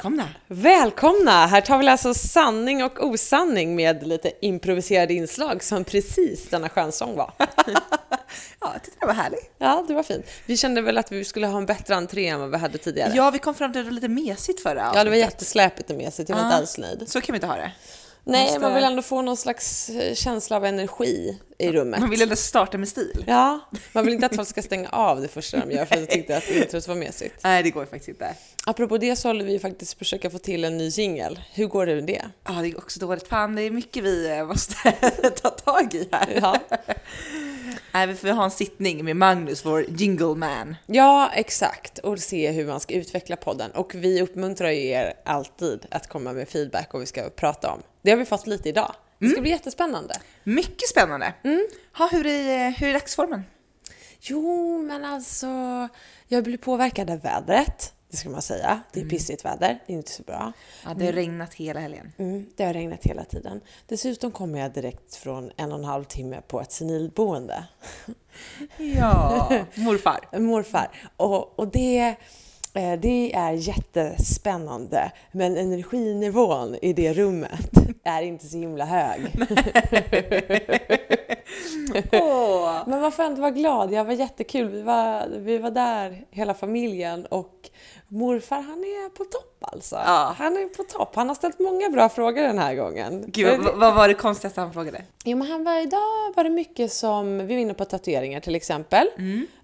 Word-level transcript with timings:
Välkomna! 0.00 0.28
Välkomna! 0.48 1.46
Här 1.46 1.60
tar 1.60 1.78
vi 1.78 1.88
alltså 1.88 2.14
sanning 2.14 2.84
och 2.84 3.04
osanning 3.06 3.76
med 3.76 4.06
lite 4.06 4.32
improviserade 4.40 5.14
inslag 5.14 5.62
som 5.62 5.84
precis 5.84 6.48
denna 6.48 6.68
skönsång 6.68 7.16
var. 7.16 7.32
Ja, 8.60 8.70
jag 8.74 8.82
tyckte 8.82 9.00
det 9.00 9.06
var 9.06 9.14
härligt. 9.14 9.50
Ja, 9.58 9.84
det 9.88 9.94
var 9.94 10.02
fint. 10.02 10.26
Vi 10.46 10.56
kände 10.56 10.80
väl 10.82 10.98
att 10.98 11.12
vi 11.12 11.24
skulle 11.24 11.46
ha 11.46 11.58
en 11.58 11.66
bättre 11.66 11.94
entré 11.96 12.26
än 12.28 12.40
vad 12.40 12.50
vi 12.50 12.56
hade 12.56 12.78
tidigare. 12.78 13.12
Ja, 13.14 13.30
vi 13.30 13.38
kom 13.38 13.54
fram 13.54 13.72
till 13.72 13.80
att 13.80 13.86
det 13.86 13.90
var 13.90 13.94
lite 13.94 14.08
mesigt 14.08 14.62
förra 14.62 14.74
Ja, 14.80 14.84
det 14.84 14.92
var 14.92 15.00
avsnittet. 15.00 15.18
jättesläpigt 15.18 15.90
och 15.90 15.96
mesigt. 15.96 16.28
Jag 16.28 16.36
var 16.36 16.42
inte 16.44 16.54
Ja. 16.54 16.58
alls 16.60 16.78
nöjd. 16.78 17.02
Så 17.08 17.20
kan 17.20 17.32
vi 17.32 17.36
inte 17.36 17.46
ha 17.46 17.56
det. 17.56 17.72
Nej, 18.24 18.44
Måste- 18.44 18.60
man 18.60 18.74
vill 18.74 18.84
ändå 18.84 19.02
få 19.02 19.22
någon 19.22 19.36
slags 19.36 19.88
eh, 19.90 20.14
känsla 20.14 20.56
av 20.56 20.64
energi 20.64 21.38
i 21.58 21.72
rummet. 21.72 22.00
Man 22.00 22.10
vill 22.10 22.22
ändå 22.22 22.36
starta 22.36 22.78
med 22.78 22.88
stil. 22.88 23.24
Ja, 23.26 23.60
man 23.92 24.04
vill 24.04 24.14
inte 24.14 24.26
att 24.26 24.36
folk 24.36 24.48
ska 24.48 24.62
stänga 24.62 24.88
av 24.88 25.20
det 25.20 25.28
första 25.28 25.56
de 25.66 25.74
gör 25.74 25.84
för 25.84 25.94
att 25.94 26.08
de 26.08 26.14
tyckte 26.14 26.36
att 26.36 26.50
introt 26.50 26.88
var 26.88 26.94
mesigt. 26.94 27.34
Nej, 27.44 27.62
det 27.62 27.70
går 27.70 27.84
faktiskt 27.84 28.08
inte. 28.08 28.34
Apropå 28.66 28.98
det 28.98 29.16
så 29.16 29.28
håller 29.28 29.44
vi 29.44 29.58
faktiskt 29.58 29.98
försöka 29.98 30.30
få 30.30 30.38
till 30.38 30.64
en 30.64 30.78
ny 30.78 30.88
jingel. 30.88 31.40
Hur 31.52 31.66
går 31.66 31.86
det 31.86 31.94
med 31.94 32.04
det? 32.06 32.22
Ja, 32.44 32.52
det 32.52 32.68
är 32.68 32.78
också 32.78 33.00
dåligt. 33.00 33.28
Fan, 33.28 33.54
det 33.54 33.62
är 33.62 33.70
mycket 33.70 34.04
vi 34.04 34.30
eh, 34.30 34.46
måste 34.46 34.92
ta 35.42 35.50
tag 35.50 35.94
i 35.94 36.08
här. 36.12 36.38
Ja, 36.42 36.58
Nej, 37.92 38.06
vi 38.06 38.14
får 38.14 38.28
ha 38.28 38.44
en 38.44 38.50
sittning 38.50 39.04
med 39.04 39.16
Magnus, 39.16 39.66
vår 39.66 39.86
jingle 39.90 40.34
man. 40.34 40.76
ja 40.86 41.30
exakt. 41.34 41.98
Och 41.98 42.18
se 42.18 42.50
hur 42.50 42.66
man 42.66 42.80
ska 42.80 42.94
utveckla 42.94 43.36
podden. 43.36 43.70
Och 43.70 43.94
vi 43.94 44.22
uppmuntrar 44.22 44.70
ju 44.70 44.86
er 44.86 45.14
alltid 45.24 45.86
att 45.90 46.08
komma 46.08 46.32
med 46.32 46.48
feedback 46.48 46.94
och 46.94 47.02
vi 47.02 47.06
ska 47.06 47.30
prata 47.30 47.70
om. 47.70 47.82
Det 48.02 48.10
har 48.10 48.18
vi 48.18 48.24
fått 48.24 48.46
lite 48.46 48.68
idag. 48.68 48.94
Det 49.18 49.28
ska 49.28 49.40
bli 49.40 49.50
jättespännande. 49.50 50.14
Mycket 50.44 50.88
spännande. 50.88 51.34
Ha, 51.98 52.08
hur, 52.12 52.26
är, 52.26 52.70
hur 52.70 52.88
är 52.88 52.92
dagsformen? 52.92 53.44
Jo, 54.20 54.82
men 54.82 55.04
alltså, 55.04 55.46
jag 56.28 56.44
blir 56.44 56.58
påverkad 56.58 57.10
av 57.10 57.20
vädret. 57.20 57.92
Det 58.10 58.16
ska 58.16 58.30
man 58.30 58.42
säga. 58.42 58.80
Det 58.92 59.00
är 59.00 59.04
pissigt 59.04 59.44
väder, 59.44 59.78
det 59.86 59.92
är 59.92 59.96
inte 59.96 60.10
så 60.10 60.22
bra. 60.22 60.52
Ja, 60.84 60.94
det 60.94 61.06
har 61.06 61.12
regnat 61.12 61.54
hela 61.54 61.80
helgen. 61.80 62.12
Mm, 62.18 62.46
det 62.56 62.64
har 62.64 62.72
regnat 62.72 63.04
hela 63.06 63.24
tiden. 63.24 63.60
Dessutom 63.86 64.30
kommer 64.30 64.58
jag 64.58 64.72
direkt 64.72 65.14
från 65.14 65.50
en 65.56 65.72
och 65.72 65.78
en 65.78 65.84
halv 65.84 66.04
timme 66.04 66.40
på 66.48 66.60
ett 66.60 66.72
senilboende. 66.72 67.64
Ja, 68.76 69.48
morfar. 69.74 70.20
Morfar. 70.38 70.90
Och, 71.16 71.58
och 71.58 71.68
det, 71.68 72.16
eh, 72.74 73.00
det 73.00 73.34
är 73.34 73.52
jättespännande, 73.52 75.12
men 75.32 75.56
energinivån 75.56 76.76
i 76.82 76.92
det 76.92 77.12
rummet 77.12 77.70
är 78.04 78.22
inte 78.22 78.46
så 78.46 78.58
himla 78.58 78.84
hög. 78.84 79.20
Åh. 82.12 82.82
Men 82.86 83.00
man 83.00 83.12
får 83.12 83.22
ändå 83.22 83.40
vara 83.40 83.50
glad. 83.50 83.92
Jag 83.92 84.04
var 84.04 84.12
jättekul. 84.12 84.68
Vi 84.68 84.82
var, 84.82 85.28
vi 85.28 85.58
var 85.58 85.70
där, 85.70 86.24
hela 86.30 86.54
familjen, 86.54 87.26
och 87.26 87.70
morfar 88.10 88.60
han 88.60 88.84
är 88.84 89.08
på 89.08 89.24
topp 89.24 89.56
alltså. 89.60 89.96
Ja. 89.96 90.34
Han 90.38 90.56
är 90.56 90.68
på 90.68 90.82
topp. 90.82 91.12
Han 91.14 91.28
har 91.28 91.34
ställt 91.34 91.58
många 91.58 91.88
bra 91.88 92.08
frågor 92.08 92.42
den 92.42 92.58
här 92.58 92.74
gången. 92.74 93.24
Gud, 93.26 93.60
vad, 93.60 93.74
vad 93.74 93.94
var 93.94 94.08
det 94.08 94.14
konstigaste 94.14 94.60
han 94.60 94.72
frågade? 94.72 95.02
Jo, 95.24 95.36
men 95.36 95.50
han 95.50 95.64
var 95.64 95.82
idag 95.82 96.32
var 96.36 96.44
det 96.44 96.50
mycket 96.50 96.92
som, 96.92 97.38
vi 97.38 97.54
var 97.54 97.60
inne 97.60 97.74
på 97.74 97.84
tatueringar 97.84 98.40
till 98.40 98.54
exempel. 98.54 99.10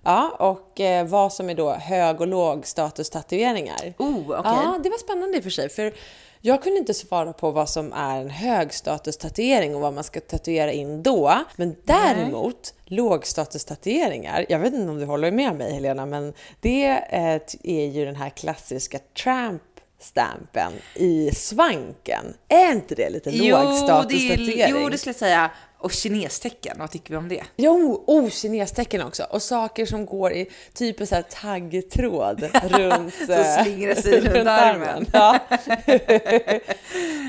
Ja, 0.05 0.37
och 0.39 0.81
eh, 0.81 1.07
vad 1.07 1.33
som 1.33 1.51
är 1.51 1.55
då 1.55 1.71
hög 1.71 2.21
och 2.21 2.27
låg 2.27 2.67
status 2.67 3.11
tatueringar. 3.11 3.95
Oh, 3.99 4.21
okej. 4.21 4.41
Ja, 4.45 4.79
det 4.83 4.91
var 4.91 4.99
spännande 4.99 5.37
i 5.37 5.41
och 5.41 5.45
för 5.45 5.51
sig. 5.51 5.69
För 5.69 5.93
jag 6.41 6.63
kunde 6.63 6.79
inte 6.79 6.95
svara 6.95 7.33
på 7.33 7.51
vad 7.51 7.71
som 7.71 7.93
är 7.93 8.21
en 8.21 8.31
högstatus 8.31 9.17
tatuering 9.17 9.75
och 9.75 9.81
vad 9.81 9.93
man 9.95 10.05
ska 10.05 10.21
tatuera 10.21 10.73
in 10.73 11.03
då. 11.03 11.45
Men 11.57 11.77
däremot 11.85 12.75
lågstatus 12.85 13.65
tatueringar, 13.65 14.47
jag 14.49 14.59
vet 14.59 14.75
inte 14.75 14.91
om 14.91 14.99
du 14.99 15.05
håller 15.07 15.31
med 15.31 15.57
mig 15.57 15.73
Helena, 15.73 16.07
men 16.07 16.33
det 16.61 16.87
eh, 17.11 17.41
är 17.63 17.87
ju 17.87 18.05
den 18.05 18.17
här 18.17 18.31
klassiska 18.31 18.99
tramp 19.23 19.63
stampen 19.99 20.73
i 20.95 21.31
svanken. 21.35 22.35
Är 22.49 22.73
inte 22.73 22.95
det 22.95 23.11
lite 23.11 23.31
lågstatus 23.31 24.21
det 24.21 24.33
är- 24.33 24.37
tatuering? 24.37 24.83
Jo, 24.83 24.89
det 24.89 24.99
skulle 24.99 25.11
jag 25.11 25.17
säga. 25.19 25.51
Och 25.79 25.93
kinestecken, 25.93 26.77
vad 26.79 26.91
tycker 26.91 27.11
vi 27.11 27.17
om 27.17 27.29
det? 27.29 27.45
Jo, 27.57 28.05
oh, 28.07 28.29
kinestecken 28.31 29.03
också. 29.03 29.23
Och 29.31 29.43
saker 29.43 29.87
som 29.87 30.07
går 30.07 30.33
i 30.33 30.51
typ 30.75 31.01
en 31.01 31.07
sån 31.07 31.17
här 31.17 31.23
taggtråd 31.23 32.41
runt, 32.65 33.15
eh, 33.31 33.63
slingrar 33.63 33.95
sig 33.95 34.21
runt 34.21 34.49
armen. 34.49 35.07
Ja. 35.13 35.39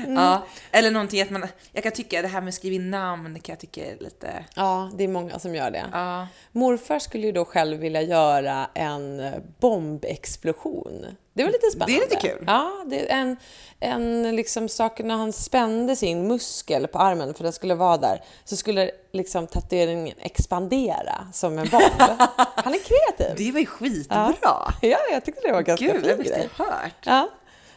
Ja, 0.08 0.46
eller 0.70 0.90
någonting 0.90 1.22
att 1.22 1.30
man, 1.30 1.46
jag 1.72 1.82
kan 1.82 1.92
tycka 1.92 2.22
det 2.22 2.28
här 2.28 2.40
med 2.40 2.48
att 2.48 2.54
skriva 2.54 2.74
in 2.76 2.90
namn 2.90 3.40
kan 3.40 3.52
jag 3.52 3.60
tycka 3.60 3.86
är 3.86 3.96
lite, 4.00 4.44
ja, 4.54 4.90
det 4.94 5.04
är 5.04 5.08
många 5.08 5.38
som 5.38 5.54
gör 5.54 5.70
det. 5.70 5.84
ja. 5.92 6.26
Morfar 6.52 6.98
skulle 6.98 7.26
ju 7.26 7.32
då 7.32 7.44
själv 7.44 7.78
vilja 7.78 8.02
göra 8.02 8.70
en 8.74 9.22
bombexplosion. 9.60 11.06
Det 11.38 11.44
var 11.44 11.50
lite 11.52 11.70
spännande. 11.70 11.92
Det 11.92 11.98
är 11.98 12.00
lite 12.10 12.28
kul. 12.28 12.44
Ja, 12.46 12.84
det 12.86 13.10
är 13.12 13.16
en, 13.16 13.36
en 13.80 14.36
liksom 14.36 14.68
sak 14.68 15.00
när 15.00 15.16
han 15.16 15.32
spände 15.32 15.96
sin 15.96 16.28
muskel 16.28 16.86
på 16.86 16.98
armen 16.98 17.34
för 17.34 17.44
den 17.44 17.52
skulle 17.52 17.74
vara 17.74 17.96
där, 17.96 18.22
så 18.44 18.56
skulle 18.56 18.90
liksom 19.12 19.46
tatueringen 19.46 20.16
expandera 20.20 21.26
som 21.32 21.58
en 21.58 21.68
bomb. 21.68 21.82
Han 22.54 22.74
är 22.74 22.78
kreativ. 22.78 23.46
Det 23.46 23.52
var 23.52 23.60
ju 23.60 23.66
skitbra! 23.66 24.34
Ja, 24.82 24.98
jag 25.12 25.24
tyckte 25.24 25.40
det 25.46 25.52
var 25.52 25.62
ganska 25.62 25.86
Gud, 25.86 26.06
fin 26.06 26.22
grej. 26.22 26.48
jag 26.58 26.64
hört. 26.64 26.92
Ja, 27.04 27.28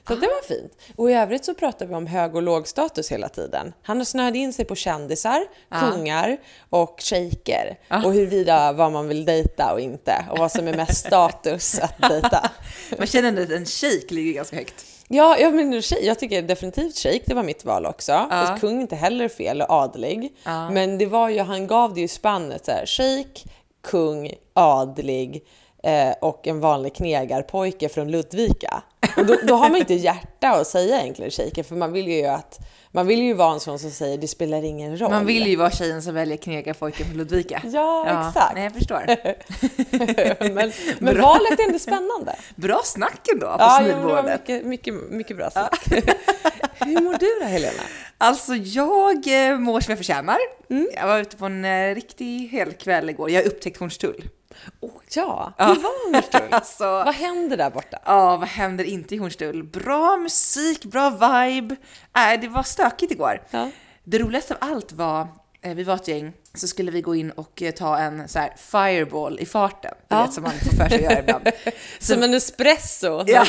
så 0.08 0.16
det 0.16 0.28
var 0.28 0.48
fint. 0.48 0.72
Och 0.96 1.12
i 1.12 1.14
övrigt 1.14 1.46
så 1.46 1.54
pratar 1.54 1.86
vi 1.86 1.96
om 1.96 2.08
hög 2.08 2.36
och 2.36 2.42
låg 2.42 2.68
status 2.68 3.12
hela 3.12 3.30
tiden. 3.30 3.74
Han 3.84 3.98
har 3.98 4.06
snöat 4.06 4.36
in 4.36 4.54
sig 4.54 4.66
på 4.66 4.76
kändisar, 4.76 5.44
kungar 5.70 6.38
och 6.70 6.96
shejker 7.00 7.78
och 8.06 8.14
huruvida 8.14 8.72
vad 8.74 8.92
man 8.92 9.08
vill 9.08 9.26
dejta 9.26 9.74
och 9.74 9.80
inte 9.80 10.26
och 10.32 10.38
vad 10.38 10.52
som 10.52 10.68
är 10.68 10.74
mest 10.74 11.06
status 11.08 11.80
att 11.80 12.10
dejta. 12.10 12.50
Man 12.98 13.08
känner 13.08 13.44
att 13.44 13.52
en 13.52 13.66
shejk 13.66 14.12
ligger 14.12 14.34
ganska 14.34 14.56
högt. 14.56 14.86
Ja, 15.14 15.38
jag 15.38 15.84
tjej. 15.84 16.06
Jag 16.06 16.20
tycker 16.20 16.42
definitivt 16.42 16.98
shejk, 16.98 17.24
det 17.26 17.34
var 17.34 17.44
mitt 17.44 17.66
val 17.66 17.86
också. 17.86 18.28
Fast 18.30 18.62
kung 18.62 18.82
inte 18.82 18.96
heller 18.96 19.30
fel 19.30 19.62
och 19.62 19.70
adlig. 19.70 20.36
Men 20.72 20.98
det 20.98 21.06
var 21.06 21.30
ju, 21.30 21.40
han 21.40 21.68
gav 21.68 21.94
det 21.94 22.02
ju 22.02 22.08
spannet 22.08 22.66
så 22.66 22.72
här, 22.72 22.86
shejk, 22.86 23.46
kung, 23.84 24.32
adlig 24.54 25.44
eh, 25.84 26.12
och 26.22 26.48
en 26.48 26.60
vanlig 26.60 26.96
knegarpojke 26.96 27.90
från 27.90 28.12
Ludvika. 28.12 28.84
Och 29.18 29.26
då, 29.26 29.38
då 29.44 29.56
har 29.56 29.70
man 29.70 29.80
inte 29.80 29.94
hjärta 29.94 30.50
att 30.50 30.68
säga 30.68 31.02
egentligen 31.02 31.32
shejker, 31.32 31.64
för 31.64 31.76
man 31.76 31.92
vill 31.92 32.08
ju 32.08 32.26
att 32.26 32.60
man 32.94 33.08
vill 33.08 33.20
ju 33.20 33.34
vara 33.34 33.54
en 33.54 33.60
sån 33.60 33.80
som 33.80 33.92
säger 33.92 34.18
det 34.18 34.28
spelar 34.28 34.64
ingen 34.64 34.98
roll. 34.98 35.12
Man 35.12 35.26
vill 35.26 35.48
ju 35.48 35.56
vara 35.56 35.72
tjejen 35.72 36.02
som 36.02 36.14
väljer 36.14 36.38
knegarpojken 36.38 37.06
från 37.06 37.18
Ludvika. 37.18 37.62
Ja, 37.72 38.28
exakt. 38.28 38.56
Nej, 38.56 38.64
jag 38.64 38.74
förstår. 38.74 39.06
men 40.54 40.72
men 41.00 41.22
valet 41.22 41.60
är 41.60 41.66
ändå 41.68 41.80
spännande. 41.80 42.36
Bra 42.56 42.82
snack 42.84 43.28
ändå 43.34 43.46
på 43.46 43.56
Ja, 43.60 43.88
ja, 43.88 44.24
mycket, 44.24 44.66
mycket, 44.66 44.94
mycket 45.10 45.38
bra 45.38 45.50
snack. 45.50 45.84
Hur 46.80 47.02
mår 47.02 47.14
du 47.14 47.40
då 47.42 47.46
Helena? 47.46 47.84
Alltså 48.18 48.56
jag 48.56 49.50
eh, 49.50 49.58
mår 49.58 49.82
som 49.82 49.92
jag 49.92 49.98
förtjänar. 49.98 50.38
Mm. 50.70 50.90
Jag 50.96 51.08
var 51.08 51.20
ute 51.20 51.38
på 51.38 51.46
en 51.46 51.66
eh, 51.66 51.96
riktig 51.96 52.48
helkväll 52.48 53.10
igår. 53.10 53.30
Jag 53.30 53.42
har 53.42 53.48
upptäckt 53.48 53.78
Hornstull. 53.78 54.30
Oh, 54.80 54.92
ja, 55.16 55.54
hur 55.58 55.66
var 55.66 56.12
Hornstull? 56.14 56.42
Alltså, 56.52 56.84
Vad 56.86 57.16
händer 57.16 57.58
där 57.58 57.70
borta? 57.70 57.98
Ja, 58.06 58.38
vad 58.38 58.48
händer 58.48 58.84
inte 58.84 59.16
i 59.16 59.18
Hornstull? 59.18 59.64
Bra 59.64 60.18
musik, 60.18 60.86
bra 60.86 61.10
vibe. 61.10 61.76
Nej, 62.16 62.38
det 62.38 62.48
var 62.48 62.64
stökigt 62.64 63.12
igår. 63.12 63.42
Ja. 63.52 63.70
Det 64.04 64.20
roligaste 64.20 64.54
av 64.54 64.70
allt 64.72 64.92
var, 64.92 65.28
vi 65.64 65.84
var 65.84 65.96
ett 65.96 66.08
gäng, 66.08 66.34
så 66.54 66.68
skulle 66.68 66.92
vi 66.92 67.02
gå 67.02 67.16
in 67.16 67.32
och 67.32 67.62
eh, 67.62 67.72
ta 67.72 67.98
en 67.98 68.28
så 68.28 68.40
här 68.40 68.54
fireball 68.58 69.40
i 69.40 69.46
farten. 69.46 69.94
Du 70.08 70.16
Ja. 70.16 70.22
vet 70.24 70.34
som 70.34 70.44
man 70.44 70.52
får 70.52 70.70
för 70.76 70.90
sig 70.90 70.96
att 70.98 71.02
göra 71.12 71.20
ibland. 71.20 71.50
Som 72.00 72.24
en 72.24 72.34
espresso. 72.34 73.24
Ja, 73.28 73.46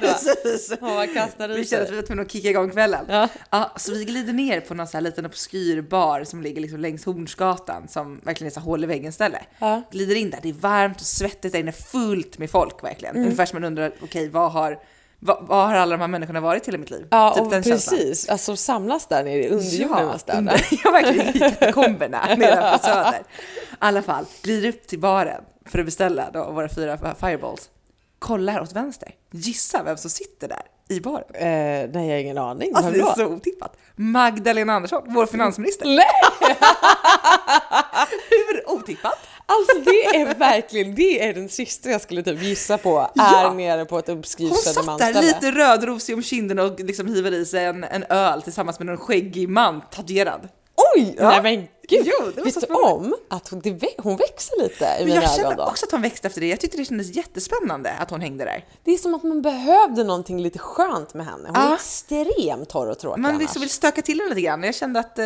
precis. 0.00 0.72
Man 0.80 1.08
kastar 1.14 1.48
Vi 1.48 1.64
kände 1.64 1.84
att 1.84 1.92
vi 1.92 1.96
var 1.96 2.02
tvungna 2.02 2.22
att 2.22 2.30
kicka 2.32 2.48
igång 2.50 2.70
kvällen. 2.70 3.04
Ja. 3.08 3.28
Ja, 3.50 3.72
så 3.76 3.92
vi 3.92 4.04
glider 4.04 4.32
ner 4.32 4.60
på 4.60 4.74
någon 4.74 4.86
så 4.86 4.96
här 4.96 5.02
liten 5.02 5.26
obskyr 5.26 5.80
bar 5.82 6.24
som 6.24 6.42
ligger 6.42 6.60
liksom 6.60 6.80
längs 6.80 7.04
Hornsgatan 7.04 7.88
som 7.88 8.20
verkligen 8.24 8.50
är 8.50 8.54
så 8.54 8.60
hål 8.60 8.84
i 8.84 8.86
väggen 8.86 9.12
ställe. 9.12 9.38
Ja. 9.58 9.82
Glider 9.92 10.14
in 10.14 10.30
där, 10.30 10.38
det 10.42 10.48
är 10.48 10.52
varmt 10.52 11.00
och 11.00 11.06
svettigt 11.06 11.52
där 11.52 11.60
inne, 11.60 11.72
fullt 11.72 12.38
med 12.38 12.50
folk 12.50 12.84
verkligen. 12.84 13.16
Ungefär 13.16 13.46
som 13.46 13.56
man 13.60 13.64
undrar, 13.64 13.92
okej 14.02 14.28
vad 14.28 14.52
har 14.52 14.78
vad, 15.20 15.46
vad 15.46 15.66
har 15.66 15.74
alla 15.74 15.92
de 15.96 16.00
här 16.00 16.08
människorna 16.08 16.40
varit 16.40 16.68
hela 16.68 16.78
mitt 16.78 16.90
liv? 16.90 17.06
Ja, 17.10 17.34
Typ 17.34 17.44
och 17.44 17.50
den 17.50 17.62
känslan. 17.62 17.98
precis. 17.98 18.28
Alltså 18.28 18.56
samlas 18.56 19.06
där 19.06 19.24
nere 19.24 19.44
i 19.44 19.48
underjorden 19.48 20.18
Ja, 20.26 20.34
under, 20.38 20.66
ja, 20.84 20.90
verkligen 20.90 21.36
i 21.36 21.38
katakomberna 21.38 22.26
nere 22.36 22.72
på 22.72 22.78
Söder. 22.84 23.18
I 23.20 23.74
alla 23.78 24.02
fall, 24.02 24.24
glider 24.42 24.68
upp 24.68 24.86
till 24.86 24.98
baren 25.00 25.42
för 25.66 25.78
att 25.78 25.84
beställa 25.84 26.30
då 26.30 26.50
våra 26.50 26.68
fyra 26.68 27.14
fireballs. 27.20 27.70
Kollar 28.18 28.60
åt 28.60 28.72
vänster. 28.72 29.08
Gissa 29.30 29.82
vem 29.82 29.96
som 29.96 30.10
sitter 30.10 30.48
där 30.48 30.62
i 30.88 31.00
baren. 31.00 31.24
Eh, 31.34 31.42
nej, 31.92 32.06
jag 32.08 32.14
har 32.14 32.18
ingen 32.20 32.38
aning. 32.38 32.72
Alltså 32.74 32.92
det 32.92 32.98
är 33.00 33.14
så 33.14 33.26
otippat. 33.26 33.76
Magdalena 33.96 34.72
Andersson, 34.72 35.02
vår 35.06 35.26
finansminister. 35.26 35.86
Nej! 35.86 36.06
Hur 38.30 38.70
otippat? 38.70 39.18
Alltså 39.48 39.90
det 39.90 40.16
är 40.20 40.34
verkligen, 40.34 40.94
det 40.94 41.28
är 41.28 41.34
den 41.34 41.48
sista 41.48 41.90
jag 41.90 42.00
skulle 42.00 42.22
typ 42.22 42.42
gissa 42.42 42.78
på 42.78 42.98
är 42.98 43.08
Ja. 43.14 43.52
nere 43.52 43.84
på 43.84 43.98
ett 43.98 44.08
obskyrt 44.08 44.48
Hon 44.48 44.58
satt 44.58 44.98
där 44.98 45.22
lite 45.22 45.50
rödrosig 45.50 46.14
om 46.14 46.22
kinden 46.22 46.58
och 46.58 46.80
liksom 46.80 47.06
hivade 47.06 47.36
i 47.36 47.46
sig 47.46 47.64
en, 47.64 47.84
en 47.84 48.04
öl 48.08 48.42
tillsammans 48.42 48.78
med 48.78 48.86
någon 48.86 48.98
skäggig 48.98 49.48
man 49.48 49.80
tatuerad. 49.90 50.48
Oj! 50.96 51.14
Ja. 51.18 51.28
Nej 51.30 51.42
men 51.42 51.68
gud! 51.88 52.06
Jo, 52.20 52.30
det 52.34 52.42
var 52.42 52.50
så 52.50 52.60
spännande. 52.60 52.88
om 52.92 53.14
att 53.30 53.48
hon, 53.48 53.60
det, 53.60 53.80
hon 53.98 54.16
växer 54.16 54.62
lite 54.62 54.84
i 54.84 54.88
Men 54.98 55.04
mina 55.06 55.14
jag 55.14 55.24
ögon 55.24 55.36
kände 55.36 55.54
då? 55.56 55.62
också 55.68 55.86
att 55.86 55.92
hon 55.92 56.02
växte 56.02 56.26
efter 56.28 56.40
det. 56.40 56.46
Jag 56.46 56.60
tyckte 56.60 56.76
det 56.76 56.84
kändes 56.84 57.16
jättespännande 57.16 57.92
att 58.00 58.10
hon 58.10 58.20
hängde 58.20 58.44
där. 58.44 58.64
Det 58.84 58.90
är 58.94 58.98
som 58.98 59.14
att 59.14 59.22
man 59.22 59.42
behövde 59.42 60.04
någonting 60.04 60.40
lite 60.40 60.58
skönt 60.58 61.14
med 61.14 61.26
henne. 61.26 61.48
Hon 61.48 61.56
är 61.56 61.68
Ja. 61.68 61.74
extremt 61.74 62.68
torr 62.68 62.86
och 62.90 62.98
tråkig 62.98 63.20
Man 63.22 63.30
annars. 63.30 63.40
liksom 63.42 63.60
vill 63.60 63.70
stöka 63.70 64.02
till 64.02 64.18
henne 64.20 64.28
lite 64.28 64.40
grann. 64.40 64.62
Jag 64.62 64.74
kände 64.74 65.00
att 65.00 65.18
eh, 65.18 65.24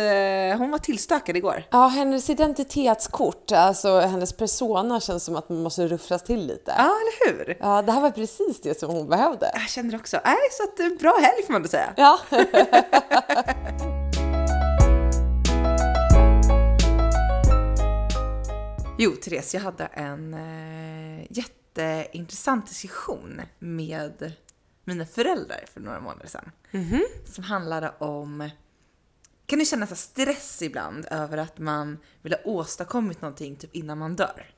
hon 0.57 0.71
var 0.71 0.77
tillstökad 0.77 1.37
igår. 1.37 1.63
Ja, 1.71 1.87
hennes 1.87 2.29
identitetskort, 2.29 3.51
alltså 3.51 3.99
hennes 3.99 4.33
persona 4.33 4.99
känns 4.99 5.23
som 5.23 5.35
att 5.35 5.49
man 5.49 5.63
måste 5.63 5.87
rufflas 5.87 6.23
till 6.23 6.47
lite. 6.47 6.73
Ja, 6.77 6.83
eller 6.83 7.37
hur? 7.37 7.57
Ja, 7.59 7.81
det 7.81 7.91
här 7.91 8.01
var 8.01 8.09
precis 8.11 8.61
det 8.61 8.79
som 8.79 8.91
hon 8.91 9.07
behövde. 9.09 9.51
Jag 9.53 9.69
känner 9.69 9.95
också. 9.95 10.17
Nej, 10.25 10.35
så 10.51 10.63
att 10.63 10.79
eh, 10.79 10.87
bra 10.99 11.17
helg 11.21 11.45
får 11.45 11.53
man 11.53 11.61
då 11.61 11.67
säga. 11.67 11.93
Ja. 11.97 12.19
Jo, 19.03 19.15
Therese, 19.15 19.53
jag 19.53 19.61
hade 19.61 19.85
en 19.85 20.33
eh, 20.33 21.27
jätteintressant 21.29 22.67
diskussion 22.67 23.41
med 23.59 24.33
mina 24.83 25.05
föräldrar 25.05 25.65
för 25.73 25.79
några 25.79 25.99
månader 25.99 26.27
sedan. 26.27 26.51
Som 27.25 27.43
handlade 27.43 27.93
om, 27.97 28.49
kan 29.45 29.59
du 29.59 29.65
känna 29.65 29.87
så 29.87 29.95
stress 29.95 30.61
ibland 30.61 31.07
över 31.11 31.37
att 31.37 31.57
man 31.57 31.97
vill 32.21 32.33
ha 32.33 32.39
åstadkommit 32.43 33.21
någonting 33.21 33.55
typ 33.55 33.75
innan 33.75 33.97
man 33.97 34.15
dör? 34.15 34.51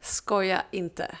Skoja 0.00 0.62
inte. 0.70 1.18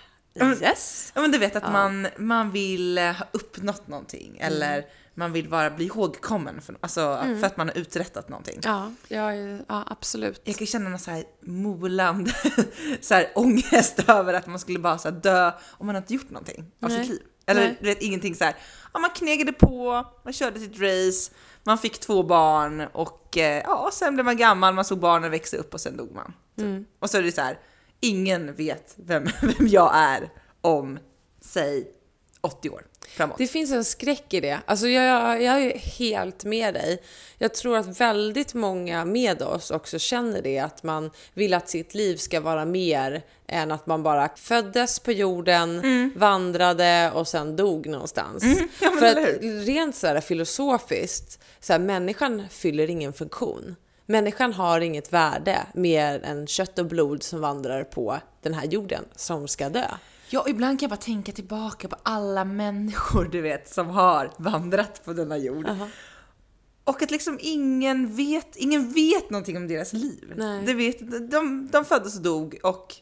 Yes. 0.62 1.12
Ja 1.14 1.22
men 1.22 1.30
du 1.30 1.38
vet 1.38 1.56
att 1.56 1.72
man, 1.72 2.08
man 2.18 2.50
vill 2.50 2.98
ha 2.98 3.26
uppnått 3.32 3.86
någonting 3.86 4.38
eller 4.40 4.86
man 5.18 5.32
vill 5.32 5.48
bara 5.48 5.70
bli 5.70 5.84
ihågkommen 5.84 6.60
för, 6.60 6.76
alltså, 6.80 7.18
för 7.40 7.46
att 7.46 7.56
man 7.56 7.68
har 7.68 7.78
uträttat 7.78 8.28
någonting. 8.28 8.60
Ja, 8.62 8.92
ja, 9.08 9.34
ja 9.34 9.84
absolut. 9.86 10.40
Jag 10.44 10.56
kan 10.56 10.66
känna 10.66 10.88
någon 10.88 10.98
så 10.98 11.10
här 11.10 11.24
molande 11.42 12.32
så 13.00 13.14
här 13.14 13.32
ångest 13.34 14.00
över 14.08 14.34
att 14.34 14.46
man 14.46 14.58
skulle 14.58 14.78
bara 14.78 14.98
så 14.98 15.10
dö 15.10 15.52
om 15.70 15.86
man 15.86 15.96
inte 15.96 16.14
gjort 16.14 16.30
någonting 16.30 16.64
av 16.82 16.90
Nej. 16.90 16.98
sitt 17.00 17.08
liv. 17.08 17.22
Eller 17.46 17.60
Nej. 17.60 17.76
du 17.80 17.86
vet 17.86 18.02
ingenting 18.02 18.34
så 18.34 18.44
här. 18.44 18.56
Ja, 18.92 19.00
man 19.00 19.10
knegade 19.10 19.52
på, 19.52 20.06
man 20.24 20.32
körde 20.32 20.60
sitt 20.60 20.80
race, 20.80 21.32
man 21.64 21.78
fick 21.78 21.98
två 21.98 22.22
barn 22.22 22.80
och 22.80 23.38
eh, 23.38 23.62
ja, 23.66 23.90
sen 23.92 24.14
blev 24.14 24.24
man 24.24 24.36
gammal, 24.36 24.74
man 24.74 24.84
såg 24.84 24.98
barnen 24.98 25.30
växa 25.30 25.56
upp 25.56 25.74
och 25.74 25.80
sen 25.80 25.96
dog 25.96 26.14
man. 26.14 26.32
Typ. 26.58 26.88
Och 26.98 27.10
så 27.10 27.18
är 27.18 27.22
det 27.22 27.32
så 27.32 27.40
här, 27.40 27.58
ingen 28.00 28.54
vet 28.54 28.94
vem, 28.96 29.24
vem 29.42 29.66
jag 29.66 29.90
är 29.94 30.30
om, 30.60 30.98
säg 31.40 31.95
80 32.46 32.70
år 32.70 32.82
framåt. 33.16 33.38
Det 33.38 33.46
finns 33.46 33.72
en 33.72 33.84
skräck 33.84 34.34
i 34.34 34.40
det. 34.40 34.60
Alltså 34.66 34.88
jag, 34.88 35.42
jag 35.42 35.62
är 35.62 35.78
helt 35.78 36.44
med 36.44 36.74
dig. 36.74 37.02
Jag 37.38 37.54
tror 37.54 37.76
att 37.76 38.00
väldigt 38.00 38.54
många 38.54 39.04
med 39.04 39.42
oss 39.42 39.70
också 39.70 39.98
känner 39.98 40.42
det, 40.42 40.58
att 40.58 40.82
man 40.82 41.10
vill 41.34 41.54
att 41.54 41.68
sitt 41.68 41.94
liv 41.94 42.16
ska 42.16 42.40
vara 42.40 42.64
mer 42.64 43.22
än 43.48 43.72
att 43.72 43.86
man 43.86 44.02
bara 44.02 44.28
föddes 44.36 44.98
på 44.98 45.12
jorden, 45.12 45.82
vandrade 46.16 47.10
och 47.14 47.28
sen 47.28 47.56
dog 47.56 47.86
någonstans. 47.86 48.42
Mm. 48.44 48.68
Ja, 48.80 48.90
För 48.90 49.06
att 49.06 49.28
rent 49.66 49.96
så 49.96 50.06
här 50.06 50.20
filosofiskt, 50.20 51.40
så 51.60 51.72
här, 51.72 51.80
människan 51.80 52.42
fyller 52.50 52.90
ingen 52.90 53.12
funktion. 53.12 53.76
Människan 54.06 54.52
har 54.52 54.80
inget 54.80 55.12
värde 55.12 55.58
mer 55.74 56.24
än 56.24 56.46
kött 56.46 56.78
och 56.78 56.86
blod 56.86 57.22
som 57.22 57.40
vandrar 57.40 57.84
på 57.84 58.18
den 58.42 58.54
här 58.54 58.64
jorden 58.64 59.04
som 59.16 59.48
ska 59.48 59.68
dö. 59.68 59.88
Ja, 60.30 60.40
och 60.40 60.48
ibland 60.48 60.80
kan 60.80 60.86
jag 60.86 60.90
bara 60.98 61.04
tänka 61.04 61.32
tillbaka 61.32 61.88
på 61.88 61.96
alla 62.02 62.44
människor 62.44 63.24
du 63.24 63.40
vet 63.40 63.68
som 63.68 63.86
har 63.86 64.30
vandrat 64.38 65.04
på 65.04 65.12
denna 65.12 65.36
jord. 65.36 65.68
Och 66.84 67.02
att 67.02 67.10
liksom 67.10 67.38
ingen 67.42 68.16
vet, 68.16 68.56
ingen 68.56 68.92
vet 68.92 69.30
någonting 69.30 69.56
om 69.56 69.68
deras 69.68 69.92
liv. 69.92 70.32
Nej. 70.36 70.62
Det 70.66 70.74
vet, 70.74 71.30
de, 71.30 71.68
de 71.72 71.84
föddes 71.84 72.16
och 72.16 72.22
dog 72.22 72.58
och 72.62 72.94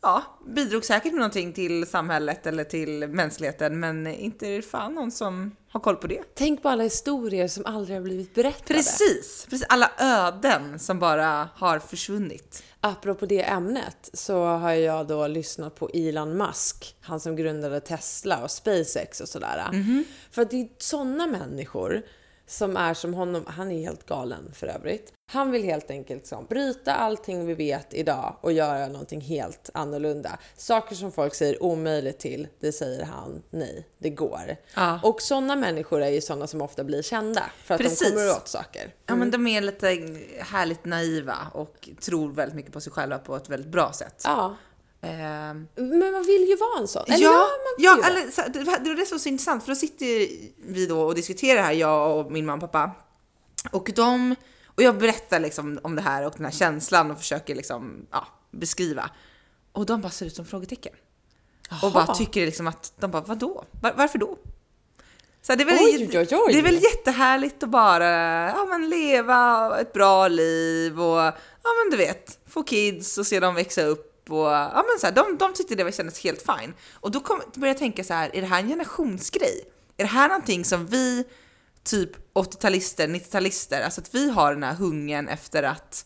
ja, 0.00 0.22
bidrog 0.46 0.84
säkert 0.84 1.12
med 1.12 1.18
någonting 1.18 1.52
till 1.52 1.86
samhället 1.86 2.46
eller 2.46 2.64
till 2.64 3.08
mänskligheten, 3.08 3.80
men 3.80 4.06
inte 4.06 4.48
är 4.48 4.56
det 4.56 4.62
fan 4.62 4.94
någon 4.94 5.10
som 5.10 5.56
har 5.70 5.80
koll 5.80 5.96
på 5.96 6.06
det. 6.06 6.22
Tänk 6.34 6.62
på 6.62 6.68
alla 6.68 6.82
historier 6.82 7.48
som 7.48 7.66
aldrig 7.66 7.96
har 7.96 8.02
blivit 8.02 8.34
berättade. 8.34 8.74
Precis, 8.74 9.46
precis 9.50 9.66
alla 9.68 9.90
öden 9.98 10.78
som 10.78 10.98
bara 10.98 11.48
har 11.54 11.78
försvunnit. 11.78 12.62
Apropå 12.80 13.26
det 13.26 13.42
ämnet 13.42 14.10
så 14.12 14.44
har 14.44 14.72
jag 14.72 15.06
då 15.06 15.26
lyssnat 15.26 15.74
på 15.74 15.88
Elon 15.94 16.36
Musk, 16.36 16.96
han 17.00 17.20
som 17.20 17.36
grundade 17.36 17.80
Tesla 17.80 18.42
och 18.42 18.50
SpaceX 18.50 19.20
och 19.20 19.28
sådär. 19.28 19.94
För 20.30 20.42
att 20.42 20.50
det 20.50 20.60
är 20.60 20.68
sådana 20.78 21.26
människor 21.26 22.02
som 22.48 22.76
är 22.76 22.94
som 22.94 23.14
honom, 23.14 23.44
han 23.46 23.70
är 23.70 23.80
helt 23.80 24.06
galen 24.06 24.52
för 24.52 24.66
övrigt. 24.66 25.12
Han 25.30 25.50
vill 25.50 25.64
helt 25.64 25.90
enkelt 25.90 26.26
som, 26.26 26.46
bryta 26.46 26.94
allting 26.94 27.46
vi 27.46 27.54
vet 27.54 27.94
idag 27.94 28.36
och 28.40 28.52
göra 28.52 28.88
någonting 28.88 29.20
helt 29.20 29.70
annorlunda. 29.74 30.38
Saker 30.56 30.94
som 30.96 31.12
folk 31.12 31.34
säger 31.34 31.62
omöjligt 31.62 32.18
till, 32.18 32.48
det 32.60 32.72
säger 32.72 33.04
han 33.04 33.42
nej, 33.50 33.86
det 33.98 34.10
går. 34.10 34.56
Ja. 34.74 35.00
Och 35.02 35.22
sådana 35.22 35.56
människor 35.56 36.02
är 36.02 36.08
ju 36.08 36.20
sådana 36.20 36.46
som 36.46 36.62
ofta 36.62 36.84
blir 36.84 37.02
kända 37.02 37.42
för 37.64 37.74
att 37.74 37.80
Precis. 37.80 37.98
de 37.98 38.10
kommer 38.10 38.30
åt 38.30 38.48
saker. 38.48 38.94
Ja, 39.06 39.16
men 39.16 39.30
de 39.30 39.46
är 39.46 39.60
lite 39.60 39.86
härligt 40.40 40.84
naiva 40.84 41.36
och 41.54 41.88
tror 42.00 42.32
väldigt 42.32 42.56
mycket 42.56 42.72
på 42.72 42.80
sig 42.80 42.92
själva 42.92 43.18
på 43.18 43.36
ett 43.36 43.48
väldigt 43.48 43.72
bra 43.72 43.92
sätt. 43.92 44.22
Ja, 44.24 44.56
men 45.00 46.12
man 46.12 46.22
vill 46.22 46.48
ju 46.48 46.56
vara 46.56 46.80
en 46.80 46.88
sån. 46.88 47.04
Eller 47.06 47.24
ja, 47.24 47.30
man 47.30 47.74
vill 47.76 47.84
ja 47.84 47.96
ju 47.96 48.02
det. 48.02 48.72
eller, 48.90 49.18
så, 49.18 49.28
intressant 49.28 49.64
för 49.64 49.72
då 49.72 49.76
sitter 49.76 50.28
vi 50.56 50.86
då 50.86 51.00
och 51.00 51.14
diskuterar 51.14 51.62
här, 51.62 51.72
jag 51.72 52.18
och 52.18 52.32
min 52.32 52.46
mamma 52.46 52.64
och 52.64 52.72
pappa. 52.72 52.92
Och 53.70 53.90
de, 53.94 54.34
och 54.66 54.82
jag 54.82 54.98
berättar 54.98 55.40
liksom 55.40 55.80
om 55.82 55.96
det 55.96 56.02
här 56.02 56.26
och 56.26 56.32
den 56.36 56.44
här 56.44 56.52
känslan 56.52 57.10
och 57.10 57.18
försöker 57.18 57.54
liksom, 57.54 58.06
ja, 58.10 58.26
beskriva. 58.50 59.10
Och 59.72 59.86
de 59.86 60.00
bara 60.00 60.10
ser 60.10 60.26
ut 60.26 60.36
som 60.36 60.44
frågetecken. 60.44 60.92
Och 61.82 61.92
bara 61.92 62.14
tycker 62.14 62.46
liksom 62.46 62.66
att, 62.66 62.92
de 62.98 63.10
bara 63.10 63.22
vadå? 63.22 63.64
Var, 63.82 63.92
varför 63.96 64.18
då? 64.18 64.38
Så 65.42 65.54
det, 65.54 65.62
är 65.62 65.66
väl, 65.66 65.78
Oj, 65.80 66.18
oj, 66.18 66.28
oj. 66.30 66.52
det 66.52 66.58
är 66.58 66.62
väl 66.62 66.82
jättehärligt 66.82 67.62
att 67.62 67.68
bara 67.68 68.10
ja, 68.48 68.66
men 68.70 68.88
leva 68.88 69.72
ett 69.80 69.92
bra 69.92 70.28
liv 70.28 71.00
och 71.00 71.18
ja, 71.62 71.70
men 71.84 71.90
du 71.90 71.96
vet, 71.96 72.38
få 72.46 72.62
kids 72.62 73.18
och 73.18 73.26
se 73.26 73.40
dem 73.40 73.54
växa 73.54 73.82
upp. 73.82 74.07
Och, 74.30 74.46
ja, 74.46 74.84
men 74.88 75.00
så 75.00 75.06
här, 75.06 75.14
de, 75.14 75.36
de 75.38 75.52
tyckte 75.52 75.74
det 75.74 75.94
kändes 75.94 76.24
helt 76.24 76.42
fine. 76.42 76.74
Och 76.94 77.10
då 77.10 77.20
kom, 77.20 77.40
började 77.54 77.68
jag 77.68 77.78
tänka 77.78 78.04
så 78.04 78.14
här, 78.14 78.36
är 78.36 78.40
det 78.40 78.46
här 78.46 78.60
en 78.60 78.68
generationsgrej? 78.68 79.64
Är 79.96 80.04
det 80.04 80.10
här 80.10 80.28
någonting 80.28 80.64
som 80.64 80.86
vi, 80.86 81.24
typ 81.82 82.34
80-talister, 82.34 83.06
90-talister, 83.06 83.84
alltså 83.84 84.00
att 84.00 84.14
vi 84.14 84.30
har 84.30 84.54
den 84.54 84.62
här 84.62 84.74
hungern 84.74 85.28
efter 85.28 85.62
att 85.62 86.04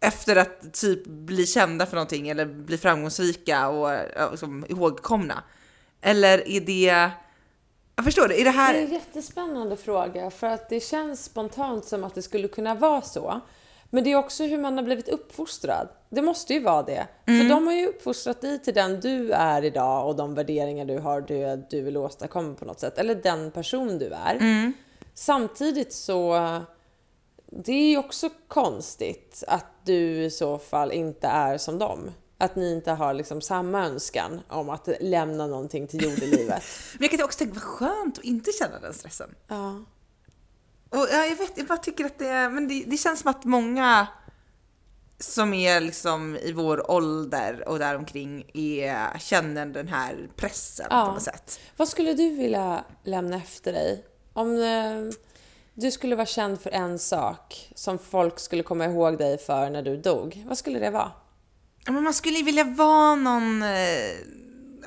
efter 0.00 0.36
att 0.36 0.74
typ 0.74 1.06
bli 1.06 1.46
kända 1.46 1.86
för 1.86 1.94
någonting 1.94 2.28
eller 2.28 2.46
bli 2.46 2.78
framgångsrika 2.78 3.68
och 3.68 3.90
och 4.24 4.30
liksom, 4.30 4.66
ihågkomna? 4.68 5.42
Eller 6.00 6.48
är 6.48 6.60
det... 6.60 7.10
Jag 7.96 8.04
förstår 8.04 8.28
det, 8.28 8.40
är 8.40 8.44
det 8.44 8.50
här... 8.50 8.72
Det 8.72 8.78
är 8.78 8.84
en 8.84 8.92
jättespännande 8.92 9.76
fråga 9.76 10.30
för 10.30 10.46
att 10.46 10.68
det 10.68 10.80
känns 10.80 11.24
spontant 11.24 11.84
som 11.84 12.04
att 12.04 12.14
det 12.14 12.22
skulle 12.22 12.48
kunna 12.48 12.74
vara 12.74 13.02
så. 13.02 13.40
Men 13.90 14.04
det 14.04 14.12
är 14.12 14.16
också 14.16 14.44
hur 14.44 14.58
man 14.58 14.76
har 14.76 14.84
blivit 14.84 15.08
uppfostrad. 15.08 15.88
Det 16.08 16.22
måste 16.22 16.54
ju 16.54 16.60
vara 16.60 16.82
det. 16.82 17.06
För 17.24 17.48
de 17.48 17.66
har 17.66 17.74
ju 17.74 17.86
uppfostrat 17.86 18.40
dig 18.40 18.58
till 18.58 18.74
den 18.74 19.00
du 19.00 19.32
är 19.32 19.64
idag 19.64 20.08
och 20.08 20.16
de 20.16 20.34
värderingar 20.34 20.84
du 20.84 20.98
har, 20.98 21.20
du, 21.20 21.66
du 21.70 21.82
vill 21.82 21.96
åstadkomma 21.96 22.54
på 22.54 22.64
något 22.64 22.80
sätt. 22.80 22.98
Eller 22.98 23.14
den 23.14 23.50
person 23.50 23.98
du 23.98 24.06
är. 24.06 24.72
Samtidigt 25.14 25.92
så, 25.92 26.34
det 27.46 27.72
är 27.72 27.90
ju 27.90 27.98
också 27.98 28.28
konstigt 28.48 29.44
att 29.46 29.66
du 29.84 30.24
i 30.24 30.30
så 30.30 30.58
fall 30.58 30.92
inte 30.92 31.26
är 31.26 31.58
som 31.58 31.78
dem. 31.78 32.10
Att 32.38 32.56
ni 32.56 32.72
inte 32.72 32.90
har 32.90 33.14
liksom 33.14 33.40
samma 33.40 33.86
önskan 33.86 34.40
om 34.48 34.70
att 34.70 34.88
lämna 35.00 35.46
någonting 35.46 35.86
till 35.86 36.04
jordelivet. 36.04 36.62
Men 36.98 37.08
jag 37.12 37.24
också 37.24 37.38
tänka, 37.38 37.54
vad 37.54 37.62
skönt 37.62 38.18
att 38.18 38.24
inte 38.24 38.50
känna 38.52 38.78
den 38.80 38.94
stressen. 38.94 39.34
ja. 39.48 39.74
Och 40.90 41.06
ja, 41.12 41.24
jag 41.26 41.36
vet, 41.36 41.52
jag 41.54 41.66
bara 41.66 41.78
tycker 41.78 42.04
att 42.04 42.18
det, 42.18 42.48
men 42.48 42.68
det, 42.68 42.84
det 42.86 42.96
känns 42.96 43.20
som 43.20 43.30
att 43.30 43.44
många 43.44 44.06
som 45.18 45.54
är 45.54 45.80
liksom 45.80 46.36
i 46.36 46.52
vår 46.52 46.90
ålder 46.90 47.68
och 47.68 47.78
däromkring 47.78 48.44
är, 48.54 49.18
känner 49.18 49.66
den 49.66 49.88
här 49.88 50.28
pressen 50.36 50.86
Ja. 50.90 51.04
på 51.06 51.12
något 51.12 51.22
sätt. 51.22 51.60
Vad 51.76 51.88
skulle 51.88 52.14
du 52.14 52.28
vilja 52.34 52.84
lämna 53.04 53.36
efter 53.36 53.72
dig? 53.72 54.04
Om 54.32 54.62
eh, 54.62 55.14
du 55.74 55.90
skulle 55.90 56.16
vara 56.16 56.26
känd 56.26 56.60
för 56.60 56.70
en 56.70 56.98
sak 56.98 57.70
som 57.74 57.98
folk 57.98 58.38
skulle 58.38 58.62
komma 58.62 58.84
ihåg 58.84 59.18
dig 59.18 59.38
för 59.38 59.70
när 59.70 59.82
du 59.82 59.96
dog, 59.96 60.44
vad 60.48 60.58
skulle 60.58 60.78
det 60.78 60.90
vara? 60.90 61.12
Ja, 61.84 61.92
Men 61.92 62.02
man 62.02 62.14
skulle 62.14 62.42
vilja 62.42 62.64
vara 62.64 63.14
någon, 63.14 63.62
eh, 63.62 64.10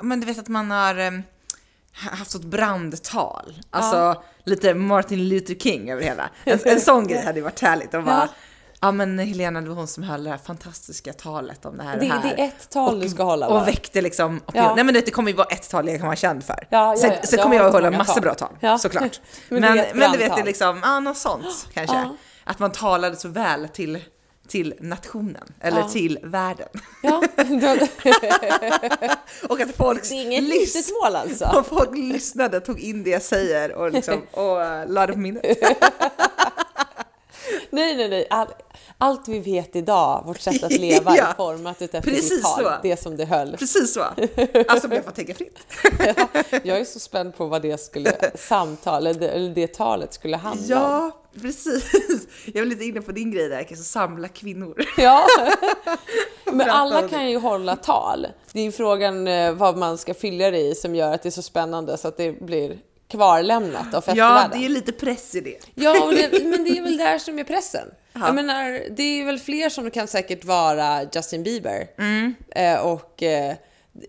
men 0.01 0.19
du 0.19 0.25
vet 0.25 0.39
att 0.39 0.47
man 0.47 0.71
har 0.71 0.97
eh, 0.97 1.11
haft 1.95 2.35
ett 2.35 2.43
brandtal. 2.43 3.53
Alltså 3.69 4.23
lite 4.45 4.73
Martin 4.73 5.27
Luther 5.29 5.55
King 5.55 5.91
över 5.91 6.01
hela. 6.03 6.29
En, 6.43 6.59
en 6.65 6.79
sån 6.81 7.07
grej 7.07 7.25
hade 7.25 7.39
ju 7.39 7.43
varit 7.43 7.59
härligt. 7.61 7.93
Och 7.93 8.03
bara, 8.03 8.15
Ja. 8.15 8.27
ja. 8.81 8.91
men 8.91 9.19
Helena, 9.19 9.61
det 9.61 9.69
var 9.69 9.75
hon 9.75 9.87
som 9.87 10.03
höll 10.03 10.23
det 10.23 10.29
här 10.29 10.37
fantastiska 10.37 11.13
talet 11.13 11.65
om 11.65 11.77
det 11.77 11.83
här 11.83 11.93
och 11.93 11.99
Det, 11.99 12.05
här. 12.05 12.21
det 12.35 12.41
är 12.41 12.47
ett 12.47 12.69
tal 12.69 12.99
du 12.99 13.09
ska 13.09 13.23
hålla 13.23 13.47
och 13.47 13.53
bara. 13.53 13.63
väckte 13.65 14.01
liksom. 14.01 14.41
Ja. 14.53 14.75
Nej 14.75 14.83
men 14.83 14.93
det, 14.93 15.11
kommer 15.11 15.31
ju 15.31 15.37
vara 15.37 15.47
ett 15.47 15.69
tal 15.69 15.87
jag 15.89 15.97
kan 15.99 16.07
vara 16.07 16.15
känd 16.15 16.43
för. 16.43 16.67
Ja, 16.69 16.93
ja, 16.93 16.97
sen 16.97 17.11
ja. 17.11 17.27
sen 17.27 17.39
kommer 17.43 17.55
jag 17.55 17.65
att 17.65 17.73
hålla 17.73 17.91
massor 17.91 18.13
tal. 18.13 18.21
bra 18.21 18.33
tal, 18.33 18.49
Ja. 18.59 18.77
såklart. 18.77 19.21
Men 19.49 19.61
men, 19.61 19.85
men, 19.93 20.11
du 20.11 20.17
vet, 20.17 20.35
det 20.35 20.41
är 20.41 20.45
liksom, 20.45 20.79
ja 20.83 20.99
något 20.99 21.17
sånt 21.17 21.67
kanske. 21.73 21.95
Ja. 21.95 22.15
att 22.43 22.59
man 22.59 22.71
talade 22.71 23.15
så 23.15 23.27
väl 23.27 23.67
till, 23.67 23.99
till 24.47 24.73
nationen, 24.79 25.43
eller 25.61 25.79
Ja. 25.79 25.89
till 25.89 26.19
världen. 26.23 26.67
Ja, 27.03 27.23
Och 29.49 29.59
att 29.61 29.75
folk, 29.75 30.09
det 30.09 30.15
är 30.15 30.23
inget 30.23 30.43
lys- 30.43 30.89
mål 31.03 31.15
alltså. 31.15 31.45
och 31.59 31.67
folk 31.67 31.97
lyssnade, 31.97 32.59
tog 32.59 32.79
in 32.79 33.03
det 33.03 33.09
jag 33.09 33.21
säger 33.21 33.71
och, 33.73 33.91
liksom, 33.91 34.21
och 34.31 34.57
uh, 34.57 34.87
lade 34.87 35.07
det 35.07 35.13
på 35.13 35.19
minnet. 35.19 35.45
Nej, 37.69 37.95
nej, 37.95 38.09
nej. 38.09 38.27
All, 38.29 38.47
allt 38.97 39.27
vi 39.27 39.39
vet 39.39 39.75
idag, 39.75 40.23
vårt 40.25 40.39
sätt 40.39 40.63
att 40.63 40.71
leva, 40.71 41.15
Ja. 41.17 41.23
är 41.27 41.33
format 41.33 41.81
utefter 41.81 42.11
Precis 42.11 42.29
ditt 42.29 42.43
tal. 42.43 42.71
Det 42.83 42.97
som 42.97 43.17
det 43.17 43.25
höll. 43.25 43.57
Precis 43.57 43.93
så. 43.93 44.01
Alltså 44.67 44.87
om 44.87 44.93
jag 44.93 45.03
får 45.05 45.11
tänka 45.11 45.33
fritt. 45.33 45.59
Jag 46.63 46.79
är 46.79 46.85
så 46.85 46.99
spänd 46.99 47.37
på 47.37 47.45
vad 47.45 47.61
det 47.61 47.77
skulle 47.81 48.15
samtal, 48.35 49.07
eller 49.07 49.19
det, 49.19 49.29
eller 49.29 49.49
det 49.55 49.73
talet 49.73 50.13
skulle 50.13 50.37
handla 50.37 50.85
om. 50.85 50.91
Ja, 50.91 51.11
precis. 51.41 51.91
Jag 52.45 52.61
är 52.61 52.65
lite 52.65 52.83
inne 52.85 53.01
på 53.01 53.11
din 53.11 53.31
grej 53.31 53.49
där, 53.49 53.63
kanske 53.63 53.85
samla 53.85 54.27
kvinnor. 54.27 54.85
Ja. 54.97 55.25
Men 56.45 56.69
alla 56.69 56.99
om 56.99 57.09
kan 57.09 57.29
ju 57.29 57.37
hålla 57.37 57.75
tal. 57.75 58.27
Det 58.51 58.59
är 58.59 58.63
ju 58.63 58.71
frågan 58.71 59.27
eh, 59.27 59.53
vad 59.53 59.77
man 59.77 59.97
ska 59.97 60.13
fylla 60.13 60.51
det 60.51 60.59
i 60.59 60.75
som 60.75 60.95
gör 60.95 61.13
att 61.13 61.23
det 61.23 61.29
är 61.29 61.31
så 61.31 61.41
spännande 61.41 61.97
så 61.97 62.07
att 62.07 62.17
det 62.17 62.31
blir 62.41 62.77
kvarlämnat 63.17 63.93
av 63.93 63.93
Ja, 63.93 63.99
eftervärlden. 63.99 64.59
det 64.59 64.65
är 64.65 64.69
lite 64.69 64.91
press 64.91 65.35
i 65.35 65.41
det. 65.41 65.57
Ja, 65.75 66.11
det, 66.11 66.43
men 66.43 66.63
det 66.63 66.77
är 66.77 66.81
väl 66.83 66.97
där 66.97 67.19
som 67.19 67.39
är 67.39 67.43
pressen. 67.43 67.87
Ja. 68.13 68.19
Jag 68.25 68.35
menar, 68.35 68.81
det 68.95 69.03
är 69.21 69.25
väl 69.25 69.39
fler 69.39 69.69
som 69.69 69.91
kan 69.91 70.07
säkert 70.07 70.43
vara 70.45 71.01
Justin 71.15 71.43
Bieber. 71.43 71.87
Mm. 71.97 72.33
Eh, 72.55 72.79
och 72.79 73.23
eh, 73.23 73.55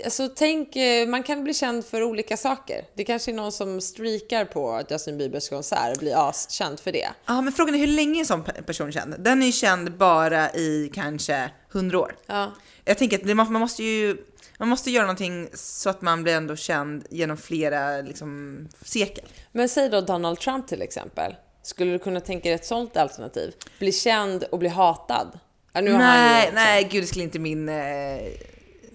alltså, 0.04 0.28
tänk, 0.37 0.76
eh, 0.76 1.08
man 1.08 1.23
kan 1.23 1.44
bli 1.44 1.54
känd 1.54 1.84
för 1.87 2.02
olika 2.02 2.37
saker. 2.37 2.84
Det 2.94 3.04
kanske 3.04 3.30
är 3.30 3.34
någon 3.34 3.52
som 3.52 3.80
streakar 3.80 4.44
på 4.44 4.82
Justin 4.90 5.18
Biebers 5.18 5.49
konsert 5.49 5.92
och 5.92 5.99
blir 5.99 6.28
askänd 6.28 6.80
för 6.80 6.92
det. 6.92 7.08
Ja, 7.26 7.40
men 7.40 7.52
frågan 7.52 7.75
är 7.75 7.78
hur 7.78 7.87
länge 7.87 8.20
en 8.20 8.26
sån 8.26 8.44
pe- 8.44 8.62
person 8.62 8.88
är 8.88 8.92
känd? 8.92 9.14
Den 9.18 9.42
är 9.42 9.46
ju 9.46 9.52
känd 9.52 9.96
bara 9.96 10.50
i 10.50 10.90
kanske 10.94 11.50
100 11.73 11.99
år. 11.99 12.16
Ja. 12.26 12.52
Jag 12.84 12.99
tänker 12.99 13.18
att 13.30 13.37
man 13.37 13.52
måste 13.52 13.82
ju 13.84 14.16
man 14.58 14.68
måste 14.68 14.90
göra 14.90 15.04
någonting 15.04 15.49
så 15.54 15.90
att 15.90 16.02
man 16.02 16.23
blir 16.23 16.34
ändå 16.34 16.56
känd 16.56 17.06
genom 17.11 17.37
flera 17.37 18.00
liksom, 18.00 18.68
sekel. 18.82 19.25
Men 19.52 19.68
säg 19.68 19.88
då 19.88 20.00
Donald 20.00 20.40
Trump 20.40 20.66
till 20.66 20.82
exempel. 20.82 21.34
Skulle 21.62 21.92
du 21.92 21.99
kunna 21.99 22.20
tänka 22.20 22.49
dig 22.49 22.54
ett 22.54 22.66
sånt 22.66 22.96
alternativ? 22.96 23.54
Bli 23.78 23.92
känd 23.92 24.42
och 24.42 24.58
bli 24.58 24.68
hatad? 24.68 25.38
Ja, 25.73 25.80
nej, 25.80 26.40
liksom- 26.40 26.54
nej, 26.54 26.88
gud 26.90 27.02
det 27.02 27.06
skulle 27.06 27.25
inte 27.25 27.38
min, 27.38 27.68
eh, 27.68 27.75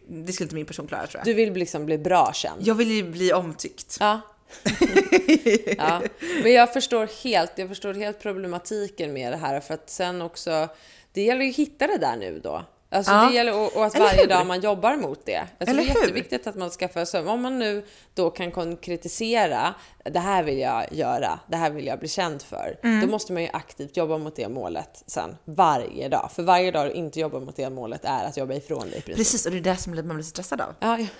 det 0.08 0.34
skulle 0.34 0.46
inte 0.46 0.56
min 0.56 0.66
person 0.66 0.88
klara 0.88 1.08
tror 1.08 1.20
jag. 1.20 1.26
Du 1.26 1.34
vill 1.34 1.54
liksom 1.54 1.86
bli 1.86 1.98
bra 1.98 2.32
känd? 2.34 2.68
Jag 2.68 2.76
vill 2.76 2.92
ju 2.92 3.04
bli 3.04 3.34
omtyckt. 3.34 3.98
Ja. 4.00 4.22
ja. 5.78 6.02
Men 6.44 6.54
jag 6.54 6.74
förstår 6.74 7.24
helt, 7.24 7.52
jag 7.56 7.70
förstår 7.70 7.94
helt 7.94 8.20
problematiken 8.20 9.14
med 9.14 9.34
det 9.34 9.38
här 9.38 9.60
för 9.60 9.74
att 9.74 9.90
sen 9.90 10.22
också, 10.22 10.70
det 11.14 11.22
gäller 11.22 11.44
ju 11.44 11.50
att 11.50 11.56
hitta 11.56 11.88
det 11.88 11.98
där 11.98 12.18
nu 12.18 12.40
då. 12.44 12.66
Alltså 12.92 13.12
Ja. 13.12 13.28
det 13.28 13.34
gäller 13.36 13.56
och, 13.60 13.76
och 13.78 13.86
att 13.86 13.96
Eller 13.96 14.06
varje 14.06 14.22
hur? 14.22 14.28
dag 14.28 14.46
man 14.48 14.62
jobbar 14.62 14.96
mot 14.96 15.26
det. 15.26 15.40
Tror 15.60 15.70
Eller 15.70 15.74
det 15.84 15.90
är 15.90 15.94
hur? 15.94 16.02
jätteviktigt 16.02 16.48
att 16.48 16.56
man 16.56 16.70
skaffar 16.70 17.06
sig, 17.06 17.28
om 17.28 17.42
man 17.42 17.60
nu 17.60 17.86
då 18.14 18.30
kan 18.30 18.52
konkretisera, 18.52 19.74
det 20.04 20.20
här 20.20 20.44
vill 20.44 20.60
jag 20.60 20.94
göra, 20.94 21.40
det 21.48 21.58
här 21.58 21.70
vill 21.70 21.86
jag 21.86 22.00
bli 22.00 22.08
känd 22.08 22.42
för. 22.42 22.78
Mm. 22.84 23.02
Då 23.02 23.08
måste 23.08 23.34
man 23.34 23.42
ju 23.44 23.50
aktivt 23.54 23.98
jobba 23.98 24.18
mot 24.18 24.36
det 24.36 24.50
målet 24.50 25.04
sen, 25.08 25.38
varje 25.46 26.10
dag. 26.10 26.30
För 26.34 26.44
varje 26.44 26.72
dag 26.72 26.88
du 26.88 26.92
inte 26.92 27.20
jobbar 27.20 27.40
mot 27.40 27.56
det 27.56 27.70
målet 27.70 28.06
är 28.06 28.26
att 28.26 28.38
jobba 28.38 28.54
ifrån 28.54 28.80
dig 28.80 28.90
i 28.90 29.02
princip. 29.02 29.16
Precis, 29.16 29.46
och 29.46 29.52
det 29.52 29.58
är 29.58 29.62
det 29.62 29.76
som 29.78 29.96
man 29.96 30.08
blir 30.16 30.24
så 30.24 30.30
stressad 30.30 30.62
av. 30.62 30.74
Ja, 30.80 30.98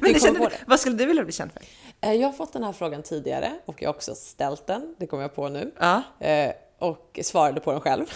Men 0.00 0.20
känner, 0.20 0.38
på 0.38 0.48
det. 0.48 0.56
vad 0.66 0.80
skulle 0.80 0.96
du 0.96 1.06
vilja 1.06 1.24
bli 1.24 1.32
känd 1.32 1.52
för? 1.52 1.62
Eh, 2.00 2.12
Jag 2.14 2.28
har 2.28 2.32
fått 2.32 2.52
den 2.52 2.62
här 2.64 2.72
frågan 2.72 3.02
tidigare 3.02 3.52
och 3.66 3.82
jag 3.82 3.88
har 3.88 3.94
också 3.94 4.14
ställt 4.14 4.66
den, 4.66 4.94
det 4.98 5.06
kommer 5.06 5.22
jag 5.22 5.34
på 5.34 5.48
nu. 5.48 5.72
Ja. 5.80 6.02
Eh, 6.20 6.52
och 6.78 7.18
svarade 7.22 7.60
på 7.60 7.72
den 7.72 7.80
själv. 7.80 8.06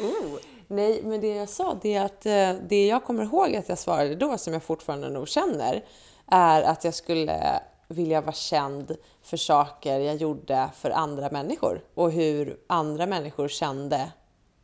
Oh. 0.00 0.38
Nej, 0.68 1.02
men 1.04 1.20
det 1.20 1.28
jag 1.28 1.48
sa 1.48 1.78
det 1.82 1.94
är 1.94 2.04
att 2.04 2.26
eh, 2.26 2.62
det 2.68 2.86
jag 2.86 3.04
kommer 3.04 3.24
ihåg 3.24 3.56
att 3.56 3.68
jag 3.68 3.78
svarade 3.78 4.14
då, 4.14 4.38
som 4.38 4.52
jag 4.52 4.62
fortfarande 4.62 5.10
nog 5.10 5.28
känner, 5.28 5.84
är 6.26 6.62
att 6.62 6.84
jag 6.84 6.94
skulle 6.94 7.60
vilja 7.88 8.20
vara 8.20 8.32
känd 8.32 8.96
för 9.22 9.36
saker 9.36 10.00
jag 10.00 10.16
gjorde 10.16 10.68
för 10.74 10.90
andra 10.90 11.30
människor 11.30 11.84
och 11.94 12.12
hur 12.12 12.56
andra 12.66 13.06
människor 13.06 13.48
kände 13.48 14.12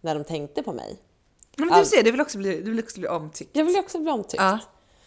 när 0.01 0.15
de 0.15 0.25
tänkte 0.25 0.63
på 0.63 0.73
mig. 0.73 0.99
Men 1.57 1.69
du 1.69 1.85
ser, 1.85 2.03
du 2.03 2.11
vill 2.11 2.21
också 2.21 2.39
bli, 2.39 2.61
du 2.61 2.71
vill 2.71 2.85
också 2.85 3.01
bli 3.01 3.09
omtyckt. 3.09 3.57
Jag 3.57 3.65
vill 3.65 3.79
också 3.79 3.99
bli 3.99 4.11
omtyckt. 4.11 4.43
Ja. 4.43 4.59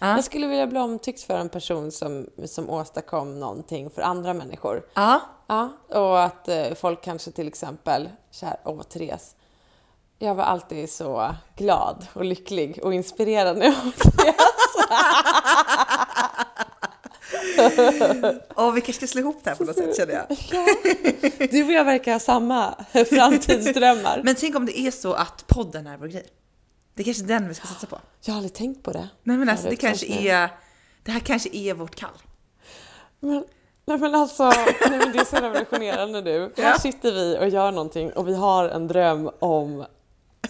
Ja. 0.03 0.15
Jag 0.15 0.23
skulle 0.23 0.47
vilja 0.47 0.67
bli 0.67 0.79
omtyckt 0.79 1.21
för 1.21 1.37
en 1.37 1.49
person 1.49 1.91
som, 1.91 2.27
som 2.45 2.69
åstadkom 2.69 3.39
någonting 3.39 3.89
för 3.89 4.01
andra 4.01 4.33
människor. 4.33 4.85
Ja. 4.93 5.21
Ja, 5.47 5.69
och 5.89 6.23
att 6.23 6.47
eh, 6.47 6.73
folk 6.73 7.01
kanske 7.01 7.31
till 7.31 7.47
exempel, 7.47 8.09
så 8.31 8.45
här, 8.45 8.57
åh 8.65 8.81
Therese, 8.81 9.35
jag 10.19 10.35
var 10.35 10.43
alltid 10.43 10.89
så 10.89 11.35
glad 11.55 12.05
och 12.13 12.25
lycklig 12.25 12.79
och 12.83 12.93
inspirerad 12.93 13.57
när 13.57 13.65
jag 13.65 13.71
var 13.73 13.91
Therese. 13.91 14.43
Och 18.55 18.77
vi 18.77 18.81
kanske 18.81 18.93
ska 18.93 19.07
slå 19.07 19.21
ihop 19.21 19.39
det 19.43 19.49
här 19.49 19.57
på 19.57 19.63
något 19.63 19.75
sätt 19.77 19.97
känner 19.97 20.13
jag. 20.13 20.25
Ja, 20.51 21.47
du 21.51 21.63
och 21.63 21.71
jag 21.71 21.85
verkar 21.85 22.11
ha 22.11 22.19
samma 22.19 22.75
framtidsdrömmar. 23.09 24.21
Men 24.23 24.35
tänk 24.35 24.55
om 24.55 24.65
det 24.65 24.79
är 24.79 24.91
så 24.91 25.13
att 25.13 25.47
podden 25.47 25.87
är 25.87 25.97
vår 25.97 26.07
grej. 26.07 26.25
Det 26.93 27.01
är 27.01 27.03
kanske 27.03 27.23
den 27.23 27.47
vi 27.47 27.53
ska 27.53 27.67
satsa 27.67 27.87
på. 27.87 27.99
Jag 28.21 28.33
har 28.33 28.37
aldrig 28.37 28.53
tänkt 28.53 28.83
på 28.83 28.91
det. 28.91 29.09
Nej 29.23 29.37
men 29.37 29.49
alltså 29.49 29.69
det 29.69 29.75
kanske 29.75 30.05
är, 30.05 30.49
det 31.03 31.11
här 31.11 31.19
kanske 31.19 31.49
är 31.53 31.73
vårt 31.73 31.95
kall. 31.95 32.09
Men, 33.19 33.43
nej 33.85 33.97
men 33.97 34.15
alltså, 34.15 34.43
nej 34.89 34.97
men 34.99 35.11
det 35.11 35.19
är 35.19 35.25
så 35.25 35.35
revolutionerande 35.35 36.21
nu. 36.21 36.51
Här 36.57 36.63
Ja. 36.71 36.79
sitter 36.79 37.11
vi 37.11 37.37
och 37.39 37.49
gör 37.49 37.71
någonting 37.71 38.11
och 38.13 38.27
vi 38.27 38.35
har 38.35 38.69
en 38.69 38.87
dröm 38.87 39.29
om 39.39 39.85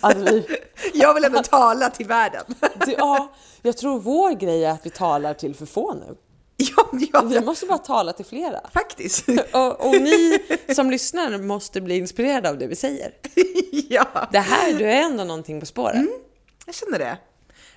att 0.01 0.17
vi... 0.17 0.45
Jag 0.93 1.13
vill 1.13 1.23
ändå 1.23 1.43
tala 1.43 1.89
till 1.89 2.05
världen. 2.07 2.43
Ja, 2.97 3.33
jag 3.61 3.77
tror 3.77 3.99
vår 3.99 4.31
grej 4.31 4.65
är 4.65 4.71
att 4.71 4.85
vi 4.85 4.89
talar 4.89 5.33
till 5.33 5.55
för 5.55 5.65
få 5.65 5.93
nu. 5.93 6.15
Ja, 6.57 6.89
ja, 7.13 7.21
Vi 7.21 7.41
måste 7.41 7.65
bara 7.65 7.77
tala 7.77 8.13
till 8.13 8.25
flera. 8.25 8.59
faktiskt. 8.73 9.25
Och, 9.53 9.85
och 9.87 9.91
ni 10.01 10.39
som 10.75 10.91
lyssnar 10.91 11.37
måste 11.37 11.81
bli 11.81 11.97
inspirerade 11.97 12.49
av 12.49 12.57
det 12.57 12.67
vi 12.67 12.75
säger. 12.75 13.11
ja, 13.89 14.07
Det 14.31 14.39
här, 14.39 14.73
du 14.73 14.85
är 14.85 15.01
ändå 15.01 15.23
någonting 15.23 15.59
på 15.59 15.65
spåren. 15.65 16.09
Jag 16.65 16.75
känner 16.75 16.99
det. 16.99 17.17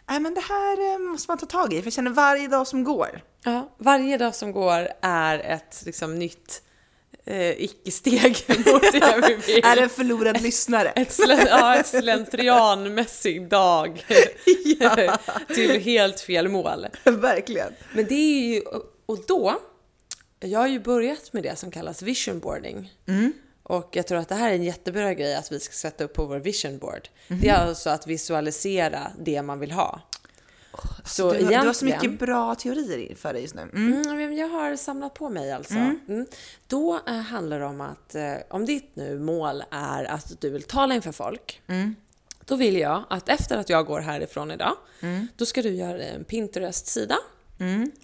Nej 0.08 0.20
men 0.20 0.34
det 0.34 0.40
här 0.40 0.92
eh, 0.92 0.98
måste 0.98 1.30
man 1.30 1.38
ta 1.38 1.46
tag 1.46 1.72
i, 1.72 1.80
för 1.80 1.86
jag 1.86 1.92
känner 1.92 2.10
varje 2.10 2.48
dag 2.48 2.66
som 2.66 2.84
går. 2.84 3.22
Ja, 3.44 3.74
varje 3.78 4.18
dag 4.18 4.34
som 4.34 4.52
går 4.52 4.88
är 5.02 5.38
ett 5.38 5.82
liksom, 5.86 6.18
nytt 6.18 6.62
eh, 7.24 7.50
icke-steg 7.62 8.44
mot 8.48 8.82
det 8.92 9.22
vi 9.28 9.34
vill. 9.34 9.64
Är 9.64 9.76
en 9.76 9.88
förlorad 9.88 10.40
lyssnare. 10.40 10.88
Ett, 10.88 11.12
slen, 11.12 11.46
ja, 11.46 11.76
ett 11.76 11.86
slentrianmässig 11.86 13.48
dag 13.48 14.04
till 15.54 15.80
helt 15.80 16.20
fel 16.20 16.48
mål. 16.48 16.86
Verkligen. 17.04 17.72
Men 17.92 18.06
det 18.06 18.14
är 18.14 18.54
ju, 18.54 18.62
och 19.06 19.18
då, 19.26 19.60
jag 20.40 20.60
har 20.60 20.68
ju 20.68 20.80
börjat 20.80 21.32
med 21.32 21.42
det 21.42 21.56
som 21.56 21.70
kallas 21.70 22.02
vision 22.02 22.40
boarding. 22.40 22.92
Och 23.68 23.88
jag 23.96 24.06
tror 24.06 24.18
att 24.18 24.28
det 24.28 24.34
här 24.34 24.50
är 24.50 24.54
en 24.54 24.62
jättebra 24.64 25.14
grej 25.14 25.34
att 25.34 25.52
vi 25.52 25.60
ska 25.60 25.72
sätta 25.72 26.04
upp 26.04 26.12
på 26.14 26.24
vår 26.24 26.38
vision 26.38 26.78
board. 26.78 27.08
Det 27.28 27.48
är 27.48 27.54
alltså 27.54 27.90
att 27.90 28.06
visualisera 28.06 29.10
det 29.18 29.42
man 29.42 29.58
vill 29.58 29.70
ha. 29.72 30.00
Så 31.04 31.32
Du, 31.32 31.44
har- 31.44 31.50
du 31.50 31.66
har 31.66 31.72
så 31.72 31.84
mycket 31.84 32.18
bra 32.18 32.54
teorier 32.54 33.14
för 33.14 33.32
dig 33.32 33.42
just 33.42 33.54
nu. 33.54 33.62
Mm. 33.62 34.02
Mm, 34.08 34.32
jag 34.36 34.48
har 34.48 34.76
samlat 34.76 35.14
på 35.14 35.28
mig 35.28 35.52
alltså. 35.52 35.74
Mm. 35.74 36.26
Då 36.66 37.00
eh, 37.06 37.14
handlar 37.14 37.58
det 37.60 37.66
om 37.66 37.80
att 37.80 38.14
eh, 38.14 38.34
om 38.50 38.66
ditt 38.66 38.96
nu 38.96 39.18
mål 39.18 39.64
är 39.70 40.04
att 40.04 40.40
du 40.40 40.50
vill 40.50 40.62
tala 40.62 40.94
inför 40.94 41.12
folk. 41.12 41.60
Då 42.44 42.56
vill 42.56 42.76
jag 42.76 43.04
att 43.10 43.28
efter 43.28 43.56
att 43.56 43.68
jag 43.68 43.86
går 43.86 44.00
härifrån 44.00 44.50
idag, 44.50 44.76
då 45.36 45.46
ska 45.46 45.62
du 45.62 45.70
göra 45.70 46.02
en 46.02 46.24
Pinterest-sida. 46.24 47.16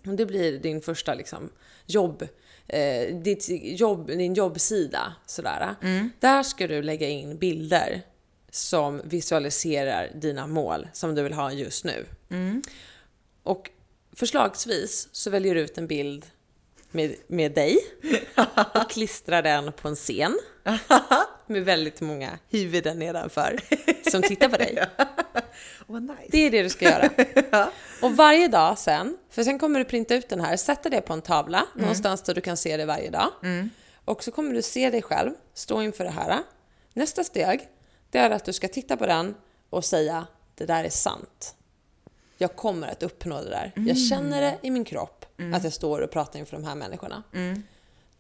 Och 0.07 0.15
det 0.17 0.27
blir 0.27 0.59
din 0.59 0.81
första 0.83 1.15
liksom, 1.15 1.51
jobb, 1.87 2.27
eh, 2.73 3.15
ditt 3.17 3.47
jobb, 3.81 4.07
din 4.07 4.35
jobbsida. 4.35 5.15
Sådär. 5.27 5.75
Där 6.21 6.43
ska 6.43 6.67
du 6.67 6.83
lägga 6.83 7.09
in 7.09 7.39
bilder 7.39 8.03
som 8.51 9.01
visualiserar 9.05 10.11
dina 10.15 10.47
mål 10.47 10.89
som 10.93 11.15
du 11.15 11.23
vill 11.23 11.33
ha 11.33 11.53
just 11.53 11.85
nu. 11.85 12.07
Och 13.43 13.71
förslagsvis 14.13 15.09
så 15.13 15.31
väljer 15.31 15.55
du 15.55 15.61
ut 15.61 15.79
en 15.79 15.87
bild 15.87 16.27
med, 16.93 17.15
med 17.27 17.53
dig 17.53 17.79
och 18.75 18.91
klistrar 18.91 19.43
den 19.43 19.73
på 19.73 19.89
en 19.89 19.95
scen 19.97 20.39
med 21.47 21.65
väldigt 21.65 22.01
många 22.01 22.39
huvuden 22.51 22.99
nedanför 22.99 23.61
som 24.11 24.23
tittar 24.23 24.49
på 24.49 24.57
dig. 24.57 24.87
Nice. 25.87 26.29
Det 26.29 26.39
är 26.39 26.51
det 26.51 26.63
du 26.63 26.69
ska 26.69 26.85
göra. 26.85 27.11
Och 28.03 28.17
varje 28.17 28.49
dag 28.49 28.79
sen, 28.79 29.17
för 29.31 29.45
sen 29.45 29.59
kommer 29.59 29.79
du 29.79 29.85
printa 29.85 30.15
ut 30.15 30.29
den 30.29 30.41
här, 30.41 30.57
sätta 30.57 30.89
det 30.89 31.01
på 31.01 31.13
en 31.13 31.23
tavla 31.23 31.67
någonstans 31.75 32.23
där 32.23 32.35
du 32.35 32.41
kan 32.41 32.57
se 32.57 32.77
det 32.77 32.85
varje 32.85 33.11
dag. 33.11 33.31
Och 34.05 34.25
så 34.25 34.31
kommer 34.31 34.55
du 34.55 34.63
se 34.63 34.91
dig 34.91 35.03
själv 35.03 35.31
stå 35.55 35.83
inför 35.83 36.05
det 36.05 36.11
här. 36.11 36.39
Nästa 36.93 37.25
steg, 37.25 37.69
det 38.11 38.19
är 38.19 38.31
att 38.31 38.45
du 38.45 38.53
ska 38.53 38.69
titta 38.69 38.97
på 38.97 39.07
den 39.07 39.35
och 39.71 39.85
säga 39.85 40.27
det 40.55 40.67
där 40.67 40.85
är 40.85 40.91
sant. 40.91 41.55
Jag 42.39 42.57
kommer 42.57 42.89
att 42.89 43.03
uppnå 43.03 43.43
det 43.43 43.51
där. 43.51 43.73
Jag 43.77 43.99
känner 43.99 44.41
det 44.41 44.59
i 44.63 44.71
min 44.71 44.85
kropp 44.85 45.22
att 45.55 45.65
jag 45.65 45.73
står 45.73 46.01
och 46.01 46.11
pratar 46.11 46.39
inför 46.39 46.57
de 46.57 46.65
här 46.65 46.75
människorna. 46.75 47.23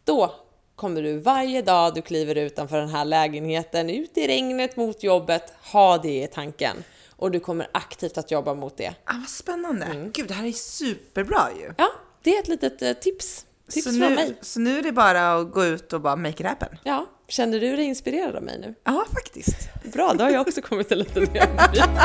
Då 0.05 0.35
kommer 0.77 1.03
du 1.03 1.19
varje 1.19 1.63
dag 1.63 1.95
du 1.95 2.03
kliver 2.03 2.35
utanför 2.35 2.79
den 2.79 2.89
här 2.89 3.05
lägenheten, 3.05 3.91
ut 3.91 4.19
i 4.19 4.27
regnet 4.27 4.77
mot 4.77 5.03
jobbet, 5.03 5.55
ha 5.73 5.99
det 5.99 6.23
i 6.23 6.27
tanken. 6.27 6.85
Och 7.17 7.31
du 7.31 7.41
kommer 7.41 7.69
aktivt 7.73 8.19
att 8.19 8.31
jobba 8.31 8.55
mot 8.55 8.77
det. 8.77 8.95
Ah, 9.05 9.15
vad 9.21 9.29
spännande! 9.29 9.85
Mm. 9.85 10.11
Gud, 10.15 10.29
det 10.29 10.35
här 10.35 10.47
är 10.47 10.53
superbra 10.53 11.49
ju! 11.59 11.73
Ja, 11.77 11.89
det 12.23 12.37
är 12.37 12.41
ett 12.41 12.49
litet 12.49 12.83
eh, 12.83 12.93
tips. 12.93 13.47
Tips 13.71 13.85
så 13.85 13.91
från 13.91 14.09
nu, 14.09 14.15
mig. 14.15 14.37
Så 14.41 14.61
nu 14.61 14.79
är 14.79 14.83
det 14.83 14.93
bara 14.93 15.35
att 15.35 15.53
gå 15.53 15.65
ut 15.65 15.93
och 15.93 16.01
bara 16.01 16.17
make 16.17 16.43
it 16.43 16.47
happen? 16.47 16.79
Ja, 16.85 17.07
känner 17.29 17.61
du 17.61 17.77
dig 17.77 17.85
inspirerad 17.85 18.37
av 18.37 18.43
mig 18.43 18.59
nu? 18.59 18.75
Ja, 18.85 19.05
faktiskt. 19.15 19.57
Bra, 19.93 20.15
då 20.15 20.25
har 20.25 20.31
jag 20.31 20.41
också 20.41 20.63
kommit 20.63 20.93
en 20.93 20.99
liten 20.99 21.25
bit 21.33 21.43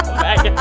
på 0.06 0.12
vägen. 0.22 0.58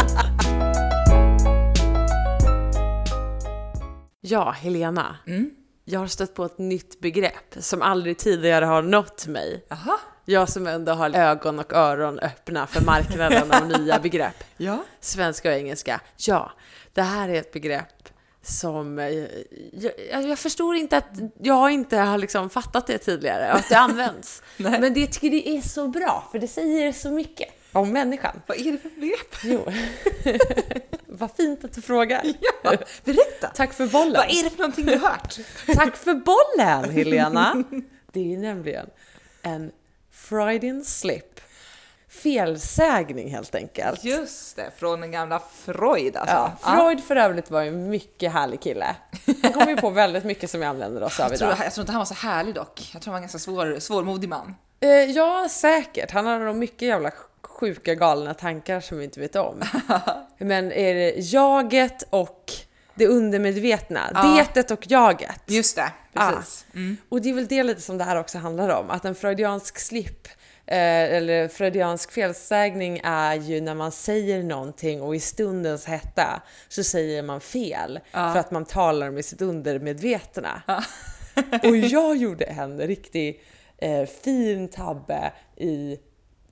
Ja, 4.29 4.51
Helena. 4.51 5.17
Mm. 5.27 5.51
Jag 5.85 6.01
har 6.01 6.07
stött 6.07 6.35
på 6.35 6.45
ett 6.45 6.59
nytt 6.59 7.01
begrepp 7.01 7.55
som 7.59 7.83
aldrig 7.83 8.19
tidigare 8.19 8.65
har 8.65 8.83
nått 8.83 9.27
mig. 9.27 9.65
Jaha. 9.69 9.99
Jag 10.25 10.49
som 10.49 10.67
ändå 10.67 10.93
har 10.93 11.11
ögon 11.17 11.59
och 11.59 11.73
öron 11.73 12.19
öppna 12.19 12.67
för 12.67 12.85
marknaden 12.85 13.53
av 13.53 13.69
nya 13.81 13.99
begrepp. 13.99 14.45
Ja. 14.57 14.85
Svenska 15.01 15.49
och 15.51 15.55
engelska. 15.55 16.01
Ja, 16.17 16.51
det 16.95 17.03
här 17.03 17.29
är 17.29 17.35
ett 17.35 17.53
begrepp 17.53 18.09
som... 18.43 18.99
eh, 18.99 19.09
Jag, 20.11 20.23
jag, 20.29 20.39
förstår 20.39 20.77
inte 20.77 20.97
att 20.97 21.11
jag 21.41 21.71
inte 21.71 21.97
har 21.97 22.19
liksom 22.19 22.51
fattat 22.51 22.87
det 22.87 22.99
tidigare, 22.99 23.53
och 23.53 23.59
att 23.59 23.69
det 23.69 23.79
används. 23.79 24.43
Men 24.57 24.95
det 24.95 25.07
tycker 25.07 25.31
det 25.31 25.49
är 25.49 25.61
så 25.61 25.89
bra, 25.89 26.29
för 26.33 26.39
det 26.39 26.49
säger 26.49 26.93
så 26.93 27.11
mycket 27.11 27.49
om 27.73 27.93
människan. 27.93 28.43
Vad 28.47 28.59
är 28.59 28.73
det 28.73 28.79
för 28.79 28.91
begrepp? 29.01 29.37
Jo. 29.43 29.67
Vad 31.17 31.31
fint 31.37 31.65
att 31.65 31.73
du 31.73 31.83
frågar. 31.83 32.23
Ja, 32.63 32.73
berätta! 33.05 33.49
Tack 33.55 33.73
för 33.73 33.87
bollen. 33.87 34.13
Vad 34.13 34.31
är 34.31 34.45
det 34.45 34.51
för 34.51 34.59
någonting 34.59 34.87
du 34.87 34.99
har 34.99 35.09
hört? 35.09 35.39
Tack 35.75 35.97
för 35.97 36.15
bollen, 36.15 36.91
Helena! 36.91 37.65
Det 38.13 38.35
är 38.35 38.39
nämligen 38.39 38.87
en 39.43 39.71
Freudian 40.13 40.85
slip. 40.85 41.41
Felsägning 42.09 43.31
helt 43.31 43.55
enkelt. 43.55 44.05
Just 44.05 44.57
det, 44.57 44.71
från 44.77 45.01
den 45.01 45.11
gamla 45.13 45.43
Freud 45.65 46.17
alltså. 46.17 46.35
Ja, 46.37 46.57
Freud 46.77 47.05
för 47.05 47.17
övrigt 47.17 47.51
var 47.51 47.63
en 47.63 47.91
mycket 47.91 48.33
härlig 48.33 48.61
kille. 48.61 48.97
Han 49.43 49.53
kom 49.53 49.69
ju 49.69 49.77
på 49.77 49.91
väldigt 50.03 50.25
mycket 50.25 50.51
som 50.51 50.61
vi 50.61 50.67
använder 50.67 51.03
oss 51.03 51.21
av 51.21 51.31
Jag 51.31 51.39
tror, 51.39 51.51
idag. 51.53 51.67
jag 51.67 51.73
tror 51.75 51.83
inte 51.83 51.93
han 51.93 51.99
var 52.01 52.07
så 52.07 52.15
härlig 52.15 52.55
dock. 52.55 52.91
Jag 52.93 53.03
tror 53.03 53.13
han 53.13 53.13
var 53.13 53.19
en 53.19 53.23
ganska 53.23 53.39
svår, 53.39 53.79
svårmodig 53.81 54.29
man. 54.29 54.55
Eh, 54.81 54.89
ja, 54.91 55.49
säkert. 55.51 56.11
Han 56.11 56.27
har 56.27 56.39
nog 56.39 56.57
mycket 56.57 56.89
jävla 56.89 57.11
sjuka 57.49 57.95
galna 57.95 58.35
tankar 58.35 58.81
som 58.81 58.99
vi 58.99 59.05
inte 59.05 59.21
vet 59.21 59.37
om. 59.37 59.63
Men 60.39 60.73
är 60.73 60.95
det 60.95 61.11
jaget 61.19 62.03
och 62.11 62.53
det 62.95 63.07
undermedvetna? 63.07 64.11
Ja. 64.15 64.37
Detet 64.39 64.71
och 64.71 64.91
jaget. 64.91 65.43
Just 65.47 65.77
det, 65.77 65.93
precis. 66.13 66.67
Mm. 66.75 66.97
Och 67.09 67.23
det 67.23 67.31
är 67.31 67.35
väl 67.35 67.47
det 67.47 67.63
lite 67.63 67.81
som 67.81 67.99
det 67.99 68.05
här 68.05 68.17
också 68.17 68.39
handlar 68.39 68.69
om, 68.69 68.91
att 68.91 69.05
en 69.05 69.15
freudiansk 69.15 69.79
slip 69.79 70.29
eh, 70.67 71.15
eller 71.17 71.49
freudiansk 71.49 72.13
felsägning 72.13 73.01
är 73.05 73.35
ju 73.35 73.61
när 73.61 73.75
man 73.75 73.93
säger 73.93 74.43
någonting 74.43 75.03
och 75.03 75.17
i 75.17 75.21
stundens 75.21 75.85
hetta 75.85 76.43
så 76.69 76.85
säger 76.85 77.23
man 77.23 77.41
fel 77.41 78.01
för 78.13 78.37
att 78.37 78.51
man 78.51 78.65
talar 78.65 79.11
med 79.11 79.25
sitt 79.25 79.43
undermedvetna. 79.43 80.63
och 81.63 81.77
jag 81.77 82.17
gjorde 82.17 82.45
en 82.45 82.81
riktig 82.81 83.43
eh, 83.79 84.07
fin 84.07 84.69
tabbe 84.69 85.33
i 85.57 85.99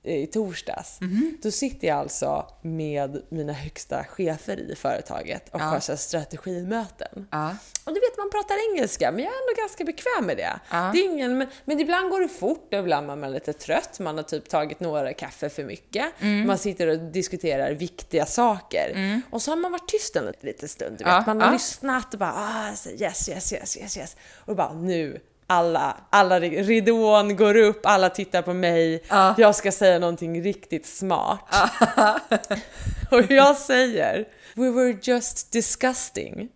i 0.05 0.27
torsdags. 0.27 0.99
Då 1.43 1.51
sitter 1.51 1.87
jag 1.87 1.97
alltså 1.97 2.45
med 2.61 3.21
mina 3.29 3.53
högsta 3.53 4.03
chefer 4.03 4.71
i 4.71 4.75
företaget 4.75 5.49
och 5.53 5.59
Ja. 5.61 5.63
har 5.65 5.79
så 5.79 5.97
strategimöten. 5.97 7.27
Ja. 7.31 7.55
Och 7.83 7.93
du 7.93 7.99
vet, 7.99 8.17
man 8.17 8.29
pratar 8.29 8.71
engelska, 8.71 9.11
men 9.11 9.23
jag 9.23 9.33
är 9.33 9.37
ändå 9.37 9.61
ganska 9.61 9.83
bekväm 9.83 10.25
med 10.25 10.37
det. 10.37 10.59
Ja. 10.71 10.89
det 10.93 10.99
är 10.99 11.05
ingen, 11.05 11.37
men, 11.37 11.47
men 11.65 11.79
ibland 11.79 12.09
går 12.09 12.21
det 12.21 12.27
fort, 12.27 12.73
och 12.73 12.79
ibland 12.79 13.11
är 13.11 13.15
man 13.15 13.31
lite 13.31 13.53
trött, 13.53 13.99
man 13.99 14.15
har 14.17 14.23
typ 14.23 14.49
tagit 14.49 14.79
några 14.79 15.13
kaffe 15.13 15.49
för 15.49 15.63
mycket. 15.63 16.05
Mm. 16.21 16.47
Man 16.47 16.57
sitter 16.57 16.87
och 16.87 16.99
diskuterar 16.99 17.71
viktiga 17.71 18.25
saker. 18.25 19.21
Och 19.29 19.41
så 19.41 19.51
har 19.51 19.55
man 19.55 19.71
varit 19.71 19.87
tyst 19.87 20.15
en 20.15 20.33
liten 20.41 20.69
stund, 20.69 20.97
du 20.97 21.03
vet. 21.03 21.27
Man 21.27 21.41
har 21.41 21.51
lyssnat 21.53 22.13
och 22.13 22.19
bara 22.19 22.33
ah, 22.35 22.69
yes, 22.89 23.29
yes, 23.29 23.53
yes, 23.53 23.77
yes, 23.77 23.97
yes. 23.97 24.15
Och 24.45 24.55
bara 24.55 24.73
nu, 24.73 25.19
alla, 25.47 25.97
alla 26.09 26.39
ridån 26.39 27.35
går 27.35 27.55
upp, 27.57 27.85
alla 27.85 28.09
tittar 28.09 28.41
på 28.41 28.53
mig. 28.53 29.03
Ja. 29.09 29.35
Jag 29.37 29.55
ska 29.55 29.71
säga 29.71 29.99
någonting 29.99 30.43
riktigt 30.43 30.85
smart. 30.85 31.39
och 33.11 33.31
jag 33.31 33.55
säger 33.57 34.25
We 34.55 34.69
were 34.71 34.97
just 35.01 35.51
disgusting. 35.51 36.49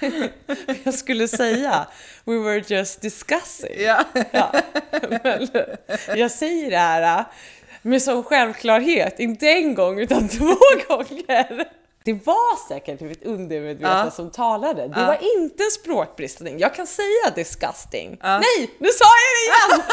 jag 0.84 0.94
skulle 0.94 1.28
säga 1.28 1.86
We 2.24 2.38
were 2.38 2.64
just 2.66 3.00
discussing. 3.00 3.74
Ja. 3.78 4.04
Ja. 4.30 4.52
Men 5.22 5.48
jag 6.16 6.30
säger 6.30 6.70
det 6.70 6.76
här 6.76 7.24
med 7.82 8.02
sån 8.02 8.24
självklarhet, 8.24 9.20
inte 9.20 9.48
en 9.48 9.74
gång 9.74 10.00
utan 10.00 10.28
två 10.28 10.54
gånger. 10.88 11.68
Det 12.08 12.14
var 12.26 12.68
säkert 12.68 13.00
mitt 13.00 13.24
undermedvetna 13.24 14.02
Ja. 14.04 14.10
som 14.10 14.30
talade. 14.30 14.88
Det 14.88 15.00
Ja. 15.00 15.06
var 15.06 15.18
inte 15.36 15.64
en 15.64 15.70
språkbristning. 15.70 16.58
Jag 16.58 16.74
kan 16.74 16.86
säga 16.86 17.30
disgusting. 17.34 18.18
Ja. 18.22 18.38
Nej, 18.38 18.70
nu 18.78 18.88
sa 18.88 19.04
jag 19.24 19.32
det 19.36 19.44
igen! 19.46 19.82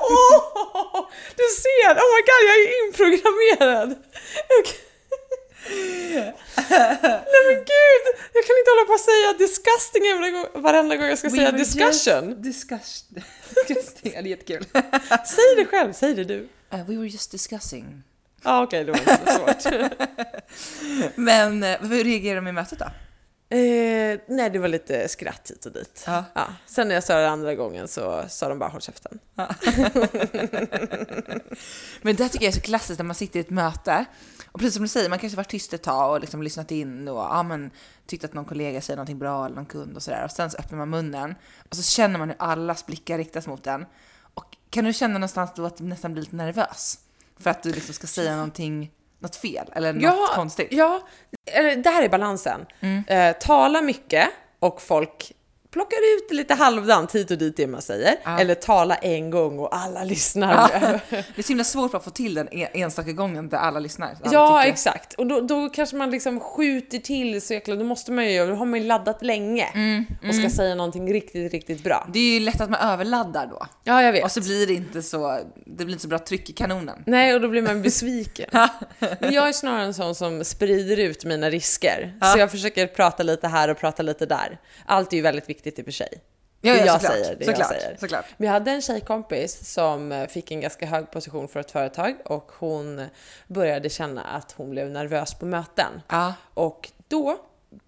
Åh, 0.00 1.08
du 1.36 1.42
ser! 1.62 1.90
Oh 2.02 2.08
my 2.14 2.20
god, 2.28 2.42
jag 2.48 2.56
är 2.62 2.68
inprogrammerad! 2.86 3.88
Nej 7.30 7.42
men 7.46 7.54
gud! 7.56 8.04
Jag 8.32 8.44
kan 8.46 8.56
inte 8.60 8.70
hålla 8.70 8.84
på 8.86 8.92
att 8.92 9.00
säga 9.00 9.32
disgusting 9.38 10.02
varenda 10.02 10.30
gång, 10.30 10.62
varenda 10.62 10.96
gång 10.96 11.06
jag 11.06 11.18
ska 11.18 11.30
säga 11.30 11.52
discussion. 11.52 12.42
Discussion. 12.42 13.22
Disgusting. 13.68 14.12
Det 14.12 14.16
är 14.18 14.22
jättekul. 14.22 14.64
Säg 15.26 15.44
det 15.56 15.64
själv, 15.66 15.92
säg 15.92 16.14
det 16.14 16.24
du. 16.24 16.48
Uh, 16.74 16.84
we 16.88 16.96
were 16.96 17.06
just 17.08 17.30
discussing. 17.30 18.02
Ja 18.42 18.62
okej, 18.62 18.84
det 18.84 18.92
var 18.92 18.98
inte 18.98 19.18
så 19.26 19.32
svårt. 19.38 19.74
Men 21.14 21.62
eh, 21.62 21.78
hur 21.80 22.04
reagerade 22.04 22.40
de 22.40 22.48
i 22.48 22.52
mötet 22.52 22.78
då? 22.78 22.86
eh, 23.52 24.20
nej, 24.26 24.50
det 24.50 24.58
var 24.58 24.68
lite 24.68 25.08
skratt 25.08 25.50
hit 25.50 25.66
och 25.66 25.72
dit. 25.72 26.04
Ja. 26.06 26.24
Ja. 26.34 26.46
Sen 26.66 26.88
när 26.88 26.94
jag 26.94 27.04
sa 27.04 27.14
det 27.14 27.30
andra 27.30 27.54
gången 27.54 27.88
så 27.88 28.24
sa 28.28 28.48
de 28.48 28.58
bara 28.58 28.70
håll 28.70 28.80
käften. 28.80 29.18
Men 32.02 32.16
det 32.16 32.28
tycker 32.28 32.44
jag 32.44 32.52
är 32.52 32.56
så 32.56 32.60
klassiskt 32.60 32.98
när 32.98 33.04
man 33.04 33.14
sitter 33.14 33.38
i 33.38 33.40
ett 33.40 33.50
möte. 33.50 34.04
Och 34.52 34.60
precis 34.60 34.74
som 34.74 34.82
du 34.82 34.88
säger, 34.88 35.10
man 35.10 35.18
kanske 35.18 35.36
varit 35.36 35.48
tyst 35.48 35.72
ett 35.72 35.82
tag 35.82 36.10
och 36.10 36.20
liksom 36.20 36.42
lyssnat 36.42 36.70
in 36.70 37.08
och 37.08 37.18
ja, 37.18 37.42
men, 37.42 37.70
tyckt 38.06 38.24
att 38.24 38.34
någon 38.34 38.44
kollega 38.44 38.80
säger 38.80 38.96
någonting 38.96 39.18
bra 39.18 39.46
eller 39.46 39.56
någon 39.56 39.66
kund 39.66 39.96
och 39.96 40.02
sådär. 40.02 40.24
Och 40.24 40.30
sen 40.30 40.50
så 40.50 40.58
öppnar 40.58 40.78
man 40.78 40.90
munnen 40.90 41.34
och 41.68 41.76
så 41.76 41.82
känner 41.82 42.18
man 42.18 42.28
hur 42.28 42.36
allas 42.38 42.86
blickar 42.86 43.18
riktas 43.18 43.46
mot 43.46 43.64
den. 43.64 43.86
Och 44.34 44.56
kan 44.70 44.84
du 44.84 44.92
känna 44.92 45.14
någonstans 45.14 45.50
då 45.56 45.64
att 45.64 45.76
du 45.76 45.84
nästan 45.84 46.12
blir 46.12 46.22
lite 46.22 46.36
nervös? 46.36 46.98
För 47.42 47.50
att 47.50 47.62
du 47.62 47.72
liksom 47.72 47.94
ska 47.94 48.06
säga 48.06 48.34
någonting, 48.34 48.90
något 49.18 49.36
fel 49.36 49.66
eller 49.72 49.92
något 49.92 50.34
konstigt? 50.34 50.68
Ja, 50.70 51.00
eh, 51.46 51.78
det 51.78 51.90
här 51.90 52.02
är 52.02 52.08
balansen. 52.08 52.66
Mm. 52.80 53.04
Eh, 53.06 53.36
tala 53.40 53.82
mycket 53.82 54.28
och 54.58 54.82
folk 54.82 55.32
plockar 55.72 55.96
ut 56.16 56.30
lite 56.30 56.54
halvdant 56.54 57.14
hit 57.14 57.30
och 57.30 57.38
dit 57.38 57.56
det 57.56 57.66
man 57.66 57.82
säger. 57.82 58.14
Ja. 58.24 58.38
Eller 58.40 58.54
tala 58.54 58.94
en 58.94 59.30
gång 59.30 59.58
och 59.58 59.76
alla 59.76 60.04
lyssnar. 60.04 60.70
Det 61.10 61.38
är 61.38 61.42
så 61.42 61.48
himla 61.48 61.64
svårt 61.64 61.94
att 61.94 62.04
få 62.04 62.10
till 62.10 62.34
den 62.34 62.48
en- 62.52 62.68
enstaka 62.72 63.12
gången 63.12 63.48
där 63.48 63.58
alla 63.58 63.80
lyssnar. 63.80 64.06
Alla 64.06 64.32
Ja, 64.32 64.58
tycker- 64.58 64.72
exakt. 64.72 65.14
Och 65.14 65.26
då, 65.26 65.40
då 65.40 65.68
kanske 65.68 65.96
man 65.96 66.10
liksom 66.10 66.40
skjuter 66.40 66.98
till 66.98 67.42
så 67.42 67.54
jäkla, 67.54 67.76
då 67.76 67.84
måste 67.84 68.12
man 68.12 68.24
ju 68.24 68.30
göra, 68.30 68.48
då 68.50 68.54
har 68.54 68.66
man 68.66 68.80
ju 68.80 68.86
laddat 68.86 69.22
länge 69.22 69.64
Mm, 69.74 70.04
och 70.28 70.34
ska 70.34 70.50
säga 70.50 70.74
någonting 70.74 71.12
riktigt, 71.12 71.52
riktigt 71.52 71.84
bra. 71.84 72.08
Det 72.12 72.18
är 72.18 72.34
ju 72.34 72.40
lätt 72.40 72.60
att 72.60 72.70
man 72.70 72.80
överladdar 72.80 73.46
då. 73.46 73.66
Ja, 73.84 74.02
jag 74.02 74.12
vet. 74.12 74.24
Och 74.24 74.30
så 74.32 74.40
blir 74.40 74.66
det 74.66 74.72
inte 74.74 75.02
så, 75.02 75.38
det 75.66 75.84
blir 75.84 75.88
inte 75.92 76.02
så 76.02 76.08
bra 76.08 76.18
tryck 76.18 76.50
i 76.50 76.52
kanonen. 76.52 77.02
Nej, 77.06 77.34
och 77.34 77.40
då 77.40 77.48
blir 77.48 77.62
man 77.62 77.82
besviken. 77.82 78.48
Men 79.20 79.32
jag 79.32 79.48
är 79.48 79.52
snarare 79.52 79.84
en 79.84 79.94
sån 79.94 80.14
som 80.14 80.44
sprider 80.44 80.96
ut 80.96 81.24
mina 81.24 81.50
risker. 81.50 82.14
Så 82.32 82.38
jag 82.38 82.50
försöker 82.50 82.86
prata 82.86 83.22
lite 83.22 83.48
här 83.48 83.68
och 83.70 83.78
prata 83.78 84.02
lite 84.02 84.26
där. 84.26 84.58
Allt 84.86 85.12
är 85.12 85.16
ju 85.16 85.22
väldigt 85.22 85.48
viktigt 85.48 85.61
i 85.66 85.82
och 85.82 85.84
för 85.84 85.92
sig. 85.92 86.08
Ja, 86.64 86.72
ja, 86.74 86.84
jag 86.86 86.94
såklart. 87.00 87.12
säger, 87.12 87.36
det 87.36 87.44
såklart, 87.44 87.70
jag 87.72 87.80
säger. 87.82 87.96
såklart. 88.00 88.24
Men 88.36 88.46
jag 88.46 88.52
hade 88.52 88.70
en 88.70 88.82
tjejkompis 88.82 89.72
som 89.72 90.12
eh, 90.12 90.26
fick 90.26 90.50
en 90.50 90.60
ganska 90.60 90.86
hög 90.86 91.10
position 91.10 91.48
för 91.48 91.60
ett 91.60 91.70
företag 91.70 92.14
och 92.24 92.52
hon 92.58 93.06
började 93.46 93.88
känna 93.90 94.22
att 94.24 94.52
hon 94.52 94.70
blev 94.70 94.90
nervös 94.90 95.34
på 95.34 95.46
möten. 95.46 96.00
Ja. 96.08 96.34
Och 96.54 96.90
då, 97.08 97.36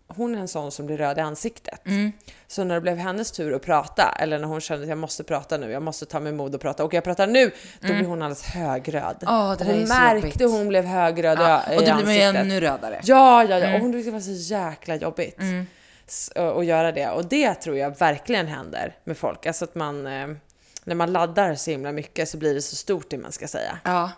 hon 0.09 0.35
är 0.35 0.39
en 0.41 0.49
sån 0.49 0.73
som 0.73 0.87
blir 0.87 0.97
röd 0.99 1.19
i 1.19 1.21
ansiktet. 1.21 1.87
Mm. 1.87 2.13
Så 2.47 2.65
när 2.65 2.75
det 2.75 2.81
blev 2.81 2.97
hennes 2.97 3.33
tur 3.33 3.55
att 3.55 3.63
prata, 3.63 4.17
eller 4.21 4.39
när 4.39 4.47
hon 4.49 4.61
kände 4.61 4.83
att 4.83 4.89
jag 4.89 4.99
måste 4.99 5.25
prata 5.25 5.57
nu, 5.57 5.71
jag 5.71 5.83
måste 5.83 6.07
ta 6.07 6.21
mig 6.21 6.33
mod 6.33 6.55
och 6.55 6.61
prata, 6.61 6.85
och 6.85 6.95
jag 6.95 7.05
pratar 7.05 7.27
nu, 7.27 7.51
då 7.81 7.87
blir 7.93 8.05
hon 8.05 8.23
alldeles 8.23 8.43
högröd. 8.45 9.17
Mm. 9.23 9.35
Åh, 9.35 9.57
det 9.59 9.65
hon 9.65 9.75
är 9.75 9.87
märkte 9.87 10.43
jobbigt. 10.45 10.59
hon 10.59 10.69
blev 10.69 10.85
högröd 10.85 11.39
Ja. 11.41 11.63
i 11.73 11.77
Och 11.79 11.85
då 11.85 11.95
blir 11.95 12.05
man 12.05 12.15
ju 12.15 12.23
ansiktet. 12.23 12.37
ännu 12.41 12.61
rödare. 12.61 13.01
Ja, 13.05 13.45
ja, 13.45 13.59
ja. 13.59 13.65
Mm. 13.67 13.75
Och 13.75 13.81
hon 13.81 13.93
tyckte 13.93 14.09
det 14.11 14.13
var 14.15 14.21
så 14.21 14.31
jäkla 14.55 14.97
jobbigt 14.97 15.37
s- 15.39 15.67
att 16.35 16.67
göra 16.67 16.93
det. 16.93 17.11
Och 17.11 17.25
det 17.29 17.55
tror 17.55 17.77
jag 17.77 17.99
verkligen 17.99 18.47
händer 18.47 18.97
med 19.05 19.19
folk. 19.19 19.47
Alltså 19.47 19.65
att 19.65 19.75
man, 19.75 20.07
eh, 20.07 20.29
när 20.85 20.95
man 20.95 21.13
laddar 21.13 21.55
så 21.55 21.71
himla 21.71 21.93
mycket 21.93 22.29
så 22.29 22.39
blir 22.39 22.55
det 22.55 22.63
så 22.63 22.77
stort 22.77 23.11
det 23.11 23.19
man 23.19 23.33
ska 23.33 23.49
säga. 23.49 23.79
Ja. 23.85 24.11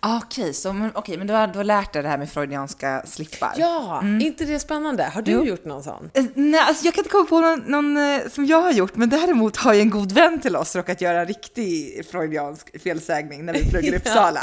Ah, 0.00 0.16
Okej, 0.26 0.54
så 0.54 0.72
men, 0.72 0.90
okej, 0.94 1.16
men 1.18 1.26
du 1.26 1.34
har, 1.34 1.46
du 1.46 1.58
har 1.58 1.64
lärt 1.64 1.92
dig 1.92 2.02
det 2.02 2.08
här 2.08 2.18
med 2.18 2.30
freudianska 2.30 3.02
slippar? 3.06 3.54
Ja, 3.56 4.02
inte 4.20 4.44
det 4.44 4.60
spännande? 4.60 5.04
Har 5.04 5.22
du 5.22 5.32
gjort 5.32 5.64
någon 5.64 5.82
sån? 5.82 6.10
Eh, 6.14 6.24
Nej, 6.34 6.60
alltså 6.60 6.84
jag 6.84 6.94
kan 6.94 7.00
inte 7.02 7.10
komma 7.10 7.26
på 7.26 7.40
någon, 7.40 7.58
någon 7.58 7.96
eh, 7.96 8.28
som 8.32 8.46
jag 8.46 8.62
har 8.62 8.72
gjort, 8.72 8.96
men 8.96 9.08
däremot 9.10 9.56
har 9.56 9.74
ju 9.74 9.80
en 9.80 9.90
god 9.90 10.12
vän 10.12 10.40
till 10.40 10.56
oss 10.56 10.76
råkat 10.76 11.00
göra 11.00 11.20
en 11.20 11.26
riktig 11.26 12.02
freudiansk 12.10 12.82
felsägning 12.82 13.44
när 13.44 13.52
vi 13.52 13.70
pluggade 13.70 13.96
i 13.96 13.98
Uppsala. 14.00 14.40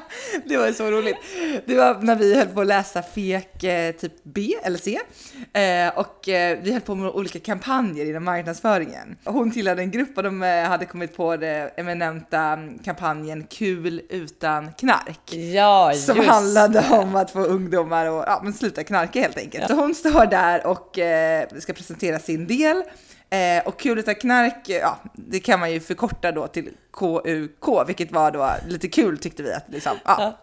det 0.44 0.56
var 0.56 0.72
så 0.72 0.90
roligt. 0.90 1.16
Det 1.66 1.74
var 1.74 1.94
när 2.02 2.16
vi 2.16 2.36
höll 2.36 2.46
på 2.48 2.60
att 2.60 2.66
läsa 2.66 3.02
FEK 3.02 3.64
eh, 3.64 3.92
typ 3.92 4.12
B 4.22 4.54
eller 4.64 4.78
C 4.78 4.98
eh, 5.52 5.98
och 5.98 6.28
eh, 6.28 6.58
vi 6.62 6.72
höll 6.72 6.80
på 6.80 6.94
med 6.94 7.10
olika 7.10 7.38
kampanjer 7.38 8.06
inom 8.06 8.24
marknadsföringen. 8.24 9.16
Hon 9.24 9.50
tillhörde 9.50 9.82
en 9.82 9.90
grupp 9.90 10.16
och 10.16 10.22
de 10.22 10.42
hade 10.42 10.86
kommit 10.86 11.16
på 11.16 11.36
det 11.36 11.72
eminenta 11.76 12.58
kampanjen 12.84 13.46
Kul 13.46 14.02
utan 14.08 14.72
knark. 14.72 15.32
Ja, 15.54 15.92
Som 15.94 16.16
just 16.16 16.28
handlade 16.28 16.80
det. 16.90 16.96
om 16.96 17.16
att 17.16 17.30
få 17.30 17.40
ungdomar 17.40 18.06
att 18.06 18.24
ja, 18.26 18.40
men 18.44 18.52
sluta 18.52 18.84
knarka 18.84 19.20
helt 19.20 19.38
enkelt. 19.38 19.68
Så 19.68 19.74
hon 19.74 19.94
står 19.94 20.26
där 20.26 20.66
och 20.66 20.98
ska 21.62 21.72
presentera 21.72 22.18
sin 22.18 22.46
del. 22.46 22.82
Eh, 23.32 23.62
och 23.66 23.80
kul 23.80 23.98
utan 23.98 24.14
knark, 24.14 24.62
ja, 24.64 24.98
det 25.14 25.40
kan 25.40 25.60
man 25.60 25.72
ju 25.72 25.80
förkorta 25.80 26.32
då 26.32 26.46
till 26.46 26.70
KUK, 26.92 27.88
vilket 27.88 28.12
var 28.12 28.30
då 28.30 28.50
lite 28.68 28.88
kul 28.88 29.18
tyckte 29.18 29.42
vi 29.42 29.52
att 29.52 29.64
liksom, 29.68 29.96
ja. 30.04 30.38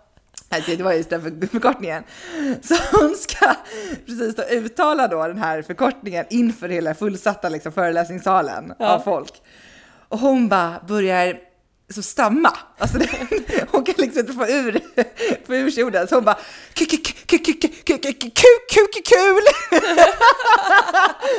Det 0.66 0.84
var 0.84 0.94
just 0.94 1.10
den 1.10 1.22
för- 1.22 1.48
förkortningen. 1.48 2.04
Så 2.62 2.76
hon 2.92 3.16
ska 3.16 3.56
precis 4.06 4.36
då 4.36 4.44
uttala 4.44 5.08
då 5.08 5.28
den 5.28 5.38
här 5.38 5.62
förkortningen 5.62 6.26
inför 6.30 6.70
hela 6.70 6.94
fullsatta 6.94 7.50
liksom, 7.50 7.72
föreläsningssalen 7.72 8.74
av 8.80 9.00
folk. 9.00 9.34
Och 10.08 10.20
hon 10.20 10.50
bara 10.50 10.80
börjar 10.88 11.40
så 11.90 12.02
stamma. 12.02 12.52
Alltså 12.78 12.98
det, 12.98 13.10
hon 13.72 13.84
kan 13.84 13.96
liksom 13.98 14.20
inte 14.20 14.34
få 14.34 14.48
ur, 14.48 14.80
få 15.48 15.56
ur 15.56 15.72
sig 15.72 15.84
orden. 15.84 16.08
Så 16.08 16.16
hon 16.16 16.24
bara 16.26 16.38
kuk, 16.74 16.90
kuk, 16.90 17.28
kuk, 17.28 17.46
kuk, 17.62 17.69
kul. 19.06 19.44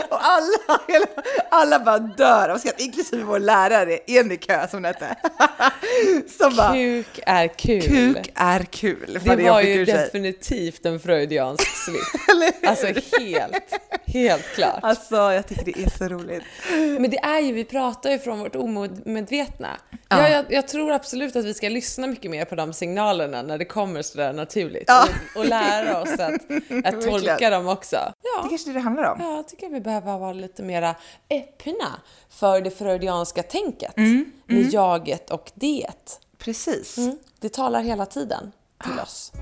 Och 0.08 0.18
alla, 0.24 0.80
hela, 0.88 1.06
alla 1.50 1.78
bara 1.78 1.98
dör 1.98 2.48
av 2.48 2.58
skratt, 2.58 2.80
inklusive 2.80 3.22
vår 3.24 3.38
lärare 3.38 3.98
Enikö 4.06 4.68
som 4.68 4.84
hette. 4.84 5.16
Som 6.38 6.56
bara, 6.56 6.72
Kuk 6.72 7.20
är 7.26 7.48
kul. 7.48 7.82
kuk 7.82 8.32
är 8.34 8.60
kul. 8.64 9.18
det 9.24 9.36
var 9.36 9.60
ju 9.60 9.84
definitivt 9.84 10.86
en 10.86 11.00
freudiansk 11.00 11.68
hur? 11.86 12.68
Alltså 12.68 12.86
helt, 12.86 13.74
helt 14.06 14.54
klart. 14.54 14.78
Alltså 14.82 15.16
jag 15.16 15.46
tycker 15.48 15.64
det 15.64 15.82
är 15.82 15.98
så 15.98 16.08
roligt. 16.08 16.44
Men 16.70 17.10
det 17.10 17.18
är 17.18 17.40
ju, 17.40 17.52
vi 17.52 17.64
pratar 17.64 18.10
ju 18.10 18.18
från 18.18 18.40
vårt 18.40 18.56
omedvetna. 18.56 19.68
Ja. 20.08 20.28
Jag, 20.28 20.44
jag 20.48 20.68
tror 20.68 20.92
absolut 20.92 21.36
att 21.36 21.44
vi 21.44 21.54
ska 21.54 21.68
lyssna 21.68 22.06
mycket 22.06 22.30
mer 22.30 22.44
på 22.44 22.54
de 22.54 22.72
signalerna 22.72 23.42
när 23.42 23.58
det 23.58 23.64
kommer 23.64 24.02
sådär 24.02 24.32
naturligt. 24.32 24.84
Ja. 24.86 25.08
Och, 25.34 25.40
och 25.40 25.46
lära 25.46 26.02
oss 26.02 26.18
att, 26.18 26.39
att 26.84 27.02
tolka 27.02 27.50
dem 27.50 27.68
också. 27.68 27.96
Det 27.96 28.28
Ja. 28.36 28.46
kanske 28.48 28.70
är 28.70 28.72
det 28.72 28.78
det 28.78 28.82
handlar 28.82 29.04
om. 29.12 29.18
Ja, 29.20 29.36
jag 29.36 29.48
tycker 29.48 29.68
vi 29.68 29.80
behöver 29.80 30.18
vara 30.18 30.32
lite 30.32 30.62
mera 30.62 30.94
öppna 31.30 32.00
för 32.30 32.60
det 32.60 32.70
freudianska 32.70 33.42
tänket 33.42 33.96
med 34.46 34.72
jaget 34.72 35.30
och 35.30 35.50
det. 35.54 35.86
Precis. 36.38 36.98
Mm. 36.98 37.18
Det 37.40 37.48
talar 37.52 37.82
hela 37.82 38.06
tiden 38.06 38.52
till 38.84 39.00
oss. 39.00 39.32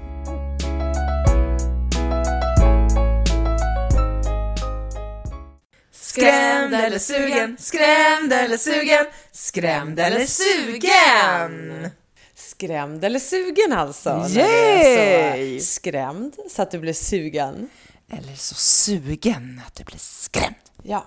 Skrämd 5.92 6.74
eller 6.74 6.98
sugen, 6.98 7.56
skrämd 7.60 8.32
eller 8.32 8.56
sugen, 8.56 9.06
skrämd 9.32 10.00
eller 10.00 10.26
sugen. 10.26 11.90
Skrämd 12.38 13.04
eller 13.04 13.18
sugen 13.18 13.72
alltså? 13.72 14.26
Yay! 14.28 15.60
så 15.60 15.66
skrämd 15.66 16.36
så 16.50 16.62
att 16.62 16.70
du 16.70 16.78
blir 16.78 16.92
sugen. 16.92 17.68
Eller 18.08 18.34
så 18.34 18.54
sugen 18.54 19.62
att 19.66 19.74
du 19.74 19.84
blir 19.84 19.98
skrämd. 19.98 20.54
Ja. 20.82 21.04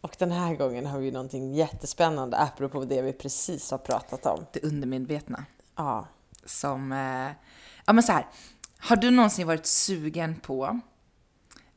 Och 0.00 0.14
den 0.18 0.32
här 0.32 0.54
gången 0.54 0.86
har 0.86 0.98
vi 0.98 1.10
någonting 1.10 1.54
jättespännande 1.54 2.38
apropå 2.38 2.84
det 2.84 3.02
vi 3.02 3.12
precis 3.12 3.70
har 3.70 3.78
pratat 3.78 4.26
om. 4.26 4.46
Det 4.52 4.60
undermedvetna. 4.64 5.44
Ja. 5.76 6.08
Som, 6.44 6.92
eh, 6.92 7.30
ja 7.86 7.92
men 7.92 8.02
så 8.02 8.12
här. 8.12 8.26
Har 8.78 8.96
du 8.96 9.10
någonsin 9.10 9.46
varit 9.46 9.66
sugen 9.66 10.40
på 10.40 10.80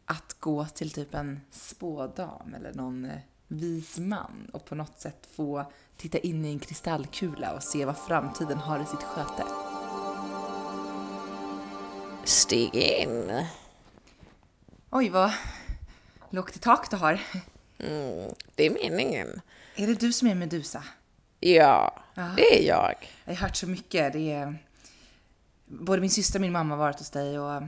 att 0.06 0.36
gå 0.40 0.66
till 0.66 0.92
typ 0.92 1.14
en 1.14 1.42
spådam 1.52 2.54
eller 2.54 2.74
någon 2.74 3.06
eh, 3.06 3.20
vis 3.48 3.98
man 3.98 4.50
och 4.54 4.66
på 4.66 4.76
något 4.76 5.00
sätt 5.00 5.28
få 5.36 5.72
titta 5.98 6.18
in 6.18 6.46
i 6.46 6.50
en 6.50 6.60
kristallkula 6.60 7.54
och 7.54 7.64
se 7.64 7.86
vad 7.86 7.98
framtiden 7.98 8.58
har 8.58 8.80
i 8.80 8.86
sitt 8.86 9.04
sköte? 9.04 9.44
Stig 12.24 12.76
in. 12.76 13.46
Oj, 14.90 15.10
vad 15.10 15.32
lågt 16.30 16.56
i 16.56 16.60
tak 16.60 16.90
du 16.90 16.96
har. 16.96 17.22
Mm, 17.80 18.34
det 18.56 18.66
är 18.66 18.70
meningen. 18.70 19.42
Är 19.76 19.88
det 19.88 20.00
du 20.00 20.14
som 20.14 20.28
är 20.28 20.36
Medusa? 20.36 20.84
Ja, 21.40 22.04
det 22.36 22.60
är 22.60 22.68
jag. 22.68 22.96
Jag 23.26 23.34
har 23.34 23.42
hört 23.42 23.56
så 23.56 23.68
mycket. 23.68 24.14
Det 24.14 24.32
är... 24.32 24.58
Både 25.66 26.02
min 26.02 26.10
syster 26.10 26.40
och 26.40 26.42
min 26.42 26.52
mamma 26.52 26.76
har 26.76 26.80
varit 26.80 27.00
hos 27.00 27.10
dig 27.10 27.40
och 27.40 27.64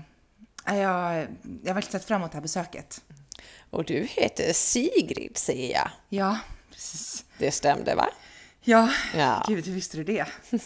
ja, 0.66 0.76
jag, 0.76 1.28
jag 1.64 1.70
har 1.70 1.74
verkligen 1.74 1.92
sett 1.92 2.06
fram 2.06 2.22
emot 2.22 2.32
det 2.32 2.36
här 2.36 2.42
besöket. 2.42 3.02
Och 3.70 3.86
du 3.86 4.08
heter 4.10 4.54
Sigrid 4.54 5.38
ser 5.38 5.72
jag. 5.72 5.90
Ja, 6.10 6.38
precis. 6.72 7.26
Det 7.38 7.52
stämde 7.52 7.96
va? 7.96 8.10
Ja, 8.62 8.90
Ja. 9.16 9.46
gud 9.48 9.66
hur 9.66 9.74
visste 9.74 9.98
du 9.98 10.04
det? 10.04 10.26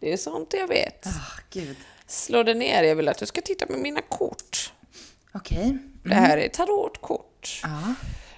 Det 0.00 0.12
är 0.12 0.16
sånt 0.16 0.52
jag 0.52 0.68
vet. 0.68 1.06
Ah, 1.06 1.40
gud. 1.50 1.76
Slå 2.06 2.42
dig 2.42 2.54
ner, 2.54 2.82
jag 2.82 2.96
vill 2.96 3.08
att 3.08 3.18
du 3.18 3.26
ska 3.26 3.40
titta 3.40 3.66
på 3.66 3.72
mina 3.76 4.00
kort. 4.02 4.72
Okej. 5.32 5.78
Det 6.04 6.14
här 6.14 6.38
är 6.38 6.48
tarotkort. 6.48 7.60
Ja. 7.62 7.94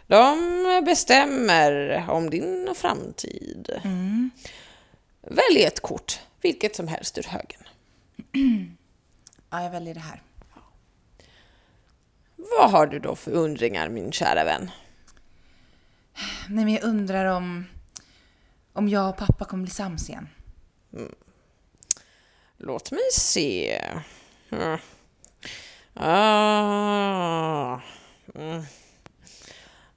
De 0.06 0.82
bestämmer 0.86 2.04
om 2.10 2.30
din 2.30 2.74
framtid. 2.76 3.80
Välj 5.22 5.64
ett 5.64 5.80
kort, 5.80 6.20
vilket 6.40 6.76
som 6.76 6.88
helst 6.88 7.18
ur 7.18 7.22
högen. 7.22 7.60
ja, 9.50 9.62
jag 9.62 9.70
väljer 9.70 9.94
det 9.94 10.00
här. 10.00 10.22
Vad 12.36 12.70
har 12.70 12.86
du 12.86 12.98
då 12.98 13.16
för 13.16 13.30
undringar, 13.30 13.88
min 13.88 14.12
kära 14.12 14.44
vän? 14.44 14.70
Nej, 16.48 16.64
men 16.64 16.74
jag 16.74 16.82
undrar 16.84 17.24
om, 17.24 17.66
om 18.72 18.88
jag 18.88 19.08
och 19.08 19.16
pappa 19.16 19.44
kommer 19.44 19.62
bli 19.62 19.72
sams 19.72 20.08
igen. 20.08 20.28
Låt 22.58 22.90
mig 22.90 23.10
se. 23.12 23.80
Mm. 24.50 24.78
Ah. 25.94 27.80
Mm. 28.34 28.62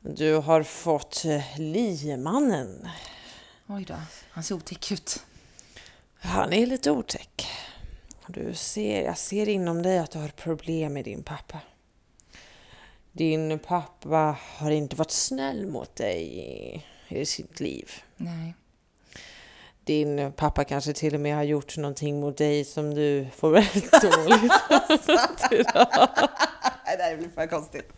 Du 0.01 0.35
har 0.35 0.63
fått 0.63 1.25
eh, 1.25 1.59
liemannen. 1.59 2.89
Oj 3.67 3.85
då, 3.85 3.95
han 4.31 4.43
ser 4.43 4.55
otäck 4.55 4.91
ut. 4.91 5.25
Han 6.19 6.53
är 6.53 6.65
lite 6.65 6.91
otäck. 6.91 7.47
Du 8.27 8.53
ser, 8.53 9.03
jag 9.03 9.17
ser 9.17 9.49
inom 9.49 9.81
dig 9.81 9.99
att 9.99 10.11
du 10.11 10.19
har 10.19 10.27
problem 10.27 10.93
med 10.93 11.05
din 11.05 11.23
pappa. 11.23 11.59
Din 13.15 13.59
pappa 13.59 14.37
har 14.57 14.71
inte 14.71 14.95
varit 14.95 15.11
snäll 15.11 15.67
mot 15.67 15.95
dig 15.95 16.83
i, 17.09 17.25
sitt 17.25 17.59
liv. 17.59 17.91
Nej. 18.17 18.53
Din 19.83 20.31
pappa 20.31 20.63
kanske 20.63 20.93
till 20.93 21.13
och 21.13 21.19
med 21.19 21.35
har 21.35 21.43
gjort 21.43 21.77
någonting 21.77 22.19
mot 22.19 22.37
dig 22.37 22.65
som 22.65 22.93
du 22.93 23.27
får 23.35 23.51
väldigt 23.51 23.91
dåligt 24.01 24.51
Nej, 26.85 26.97
det 26.97 27.03
här 27.03 27.17
blir 27.17 27.29
för 27.29 27.47
konstigt. 27.47 27.93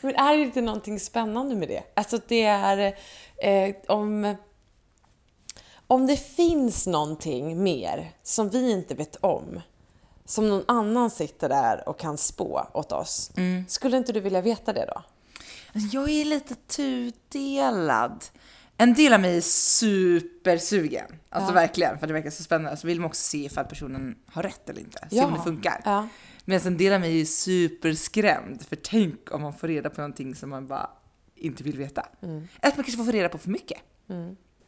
Men 0.00 0.14
är 0.14 0.36
det 0.36 0.42
inte 0.42 0.60
någonting 0.60 1.00
spännande 1.00 1.54
med 1.54 1.68
det? 1.68 1.82
Alltså 1.94 2.18
det 2.28 2.44
är 2.44 2.94
eh, 3.36 3.74
om, 3.88 4.36
om 5.86 6.06
det 6.06 6.16
finns 6.16 6.86
någonting 6.86 7.62
mer 7.62 8.12
som 8.22 8.48
vi 8.48 8.70
inte 8.70 8.94
vet 8.94 9.16
om, 9.16 9.60
som 10.30 10.48
någon 10.48 10.64
annan 10.68 11.10
sitter 11.10 11.48
där 11.48 11.88
och 11.88 11.98
kan 12.00 12.18
spå 12.18 12.66
åt 12.74 12.92
oss. 12.92 13.30
Skulle 13.68 13.96
inte 13.96 14.12
du 14.12 14.20
vilja 14.20 14.40
veta 14.40 14.72
det 14.72 14.84
då? 14.86 15.02
Alltså, 15.74 15.96
Jag 15.96 16.10
är 16.10 16.24
lite 16.24 16.54
tudelad. 16.54 18.24
En 18.76 18.94
del 18.94 19.12
av 19.12 19.20
mig 19.20 19.36
är 19.36 19.40
supersugen. 19.40 21.06
Alltså 21.30 21.52
verkligen, 21.52 21.98
för 21.98 22.06
det 22.06 22.12
verkar 22.12 22.30
så 22.30 22.42
spännande. 22.42 22.76
Så 22.76 22.86
vill 22.86 23.00
man 23.00 23.08
också 23.08 23.22
se 23.22 23.38
ifall 23.44 23.64
personen 23.64 24.16
har 24.26 24.42
rätt 24.42 24.68
eller 24.70 24.80
inte. 24.80 24.98
Se 25.10 25.24
om 25.24 25.30
Ja. 25.30 25.36
det 25.36 25.42
funkar. 25.44 25.82
Ja. 25.84 26.08
Medan 26.44 26.66
en 26.66 26.76
del 26.76 26.92
av 26.92 27.00
mig 27.00 27.20
är 27.20 27.24
superskrämd. 27.24 28.62
För 28.62 28.76
tänk 28.76 29.34
om 29.34 29.42
man 29.42 29.52
får 29.54 29.68
reda 29.68 29.90
på 29.90 30.00
någonting 30.00 30.34
som 30.34 30.50
man 30.50 30.66
bara 30.66 30.90
inte 31.36 31.62
vill 31.62 31.78
veta. 31.78 32.06
Eller 32.22 32.46
att 32.60 32.76
man 32.76 32.84
kanske 32.84 33.04
får 33.04 33.12
reda 33.12 33.28
på 33.28 33.38
för 33.38 33.50
mycket. 33.50 33.78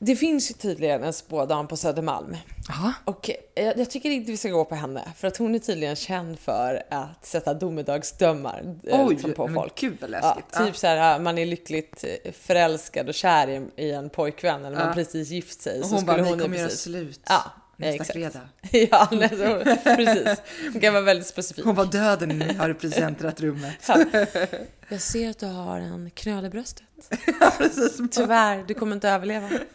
Det 0.05 0.17
finns 0.17 0.51
ju 0.51 0.55
tydligen 0.55 1.03
en 1.05 1.13
spådam 1.13 1.69
på 1.69 1.77
Södermalm. 1.77 2.37
Aha. 2.71 2.93
Och 3.05 3.31
jag, 3.55 3.79
jag 3.79 3.91
tycker 3.91 4.11
inte 4.11 4.31
vi 4.31 4.37
ska 4.37 4.49
gå 4.49 4.65
på 4.65 4.75
henne, 4.75 5.03
för 5.17 5.29
att 5.29 5.37
hon 5.37 5.55
är 5.55 5.59
tydligen 5.59 5.97
känd 5.97 6.39
för 6.39 6.83
att 6.91 7.27
sätta 7.27 7.55
domedagsdömar 7.55 8.77
eh, 8.87 9.07
Oj, 9.07 9.33
på 9.35 9.49
folk. 9.49 9.81
gud 9.81 9.97
vad 10.01 10.11
Ja, 10.11 10.21
läskigt. 10.21 10.67
typ 10.67 10.77
så 10.77 10.87
här, 10.87 11.19
man 11.19 11.39
är 11.39 11.47
lyckligt 11.47 12.05
eh, 12.25 12.33
förälskad 12.33 13.09
och 13.09 13.15
kär 13.15 13.49
i, 13.49 13.67
i 13.77 13.91
en 13.93 14.11
pojkvän 14.11 14.65
eller 14.65 14.77
man 14.79 14.87
Ja. 14.89 14.95
precis 14.95 15.29
gift 15.31 15.63
sig. 15.63 15.81
Och 15.81 15.87
så 15.87 15.95
hon 15.95 16.05
bara, 16.05 16.13
skulle 16.13 16.23
ni 16.25 16.31
hon 16.31 16.39
i 16.41 16.43
kommer 16.43 16.57
göra 16.59 16.69
slut 16.69 17.21
Ja, 17.29 17.43
nästa 17.77 17.95
exakt. 17.95 18.13
fredag. 18.13 18.41
ja, 18.91 19.29
så, 19.29 19.77
precis. 19.97 20.43
Hon 20.73 20.81
kan 20.81 20.93
vara 20.95 21.05
väldigt 21.05 21.27
specifik. 21.27 21.65
Hon 21.65 21.75
var 21.75 21.85
döden 21.87 22.29
ni 22.29 22.53
har 22.55 22.71
i 22.71 22.75
presenträtt 22.75 23.41
rummet. 23.41 23.75
Ja. 24.93 24.95
Jag 24.95 25.01
ser 25.03 25.31
att 25.31 25.39
du 25.39 25.47
har 25.47 25.77
en 25.81 26.11
knöl 26.11 26.45
i 26.45 26.49
bröstet. 26.51 26.85
Precis. 27.59 28.01
Tyvärr, 28.11 28.65
du 28.69 28.75
kommer 28.75 28.95
inte 28.95 29.09
överleva. 29.09 29.49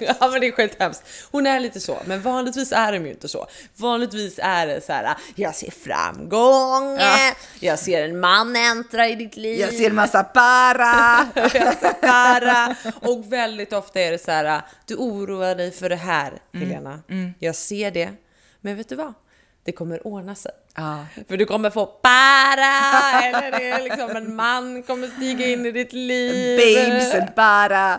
Ja 0.00 0.28
men 0.30 0.40
det 0.40 0.46
är 0.48 0.52
skithemskt. 0.52 1.02
Hon 1.30 1.46
är 1.46 1.60
lite 1.60 1.80
så, 1.80 1.98
men 2.06 2.22
vanligtvis 2.22 2.72
är 2.72 2.92
de 2.92 3.06
ju 3.06 3.10
inte 3.10 3.28
så. 3.28 3.46
Vanligtvis 3.76 4.38
är 4.42 4.66
det 4.66 4.84
så 4.86 4.92
här: 4.92 5.16
jag 5.34 5.54
ser 5.54 5.70
framgång, 5.70 6.96
Ja. 6.98 7.32
jag 7.60 7.78
ser 7.78 8.04
en 8.04 8.20
man 8.20 8.56
äntra 8.56 9.08
i 9.08 9.14
ditt 9.14 9.36
liv. 9.36 9.60
Jag 9.60 9.72
ser 9.74 9.90
en 9.90 9.94
massa 9.96 10.24
para. 10.24 11.26
jag 11.34 11.50
ser 11.52 12.06
nära. 12.06 12.76
Och 13.00 13.32
väldigt 13.32 13.72
ofta 13.72 14.00
är 14.00 14.10
det 14.12 14.18
så 14.24 14.30
här, 14.30 14.62
du 14.86 14.94
oroar 14.94 15.54
dig 15.54 15.70
för 15.70 15.88
det 15.88 15.96
här 15.96 16.32
Mm. 16.54 16.68
Helena. 16.68 17.00
Jag 17.38 17.54
ser 17.54 17.90
det, 17.90 18.10
men 18.60 18.76
vet 18.76 18.88
du 18.88 18.94
vad? 18.94 19.14
Det 19.64 19.72
kommer 19.72 20.06
ordna 20.06 20.34
sig. 20.34 20.52
Ja. 20.74 21.06
För 21.28 21.36
du 21.36 21.46
kommer 21.46 21.70
få 21.70 21.86
para, 21.86 23.22
eller 23.22 23.58
det 23.58 23.70
är 23.70 23.82
liksom 23.82 24.10
en 24.16 24.36
man 24.36 24.82
kommer 24.82 25.08
stiga 25.08 25.46
in 25.46 25.66
i 25.66 25.70
ditt 25.72 25.92
liv. 25.92 26.58
Babes 26.58 27.14
and 27.14 27.28
bara. 27.36 27.98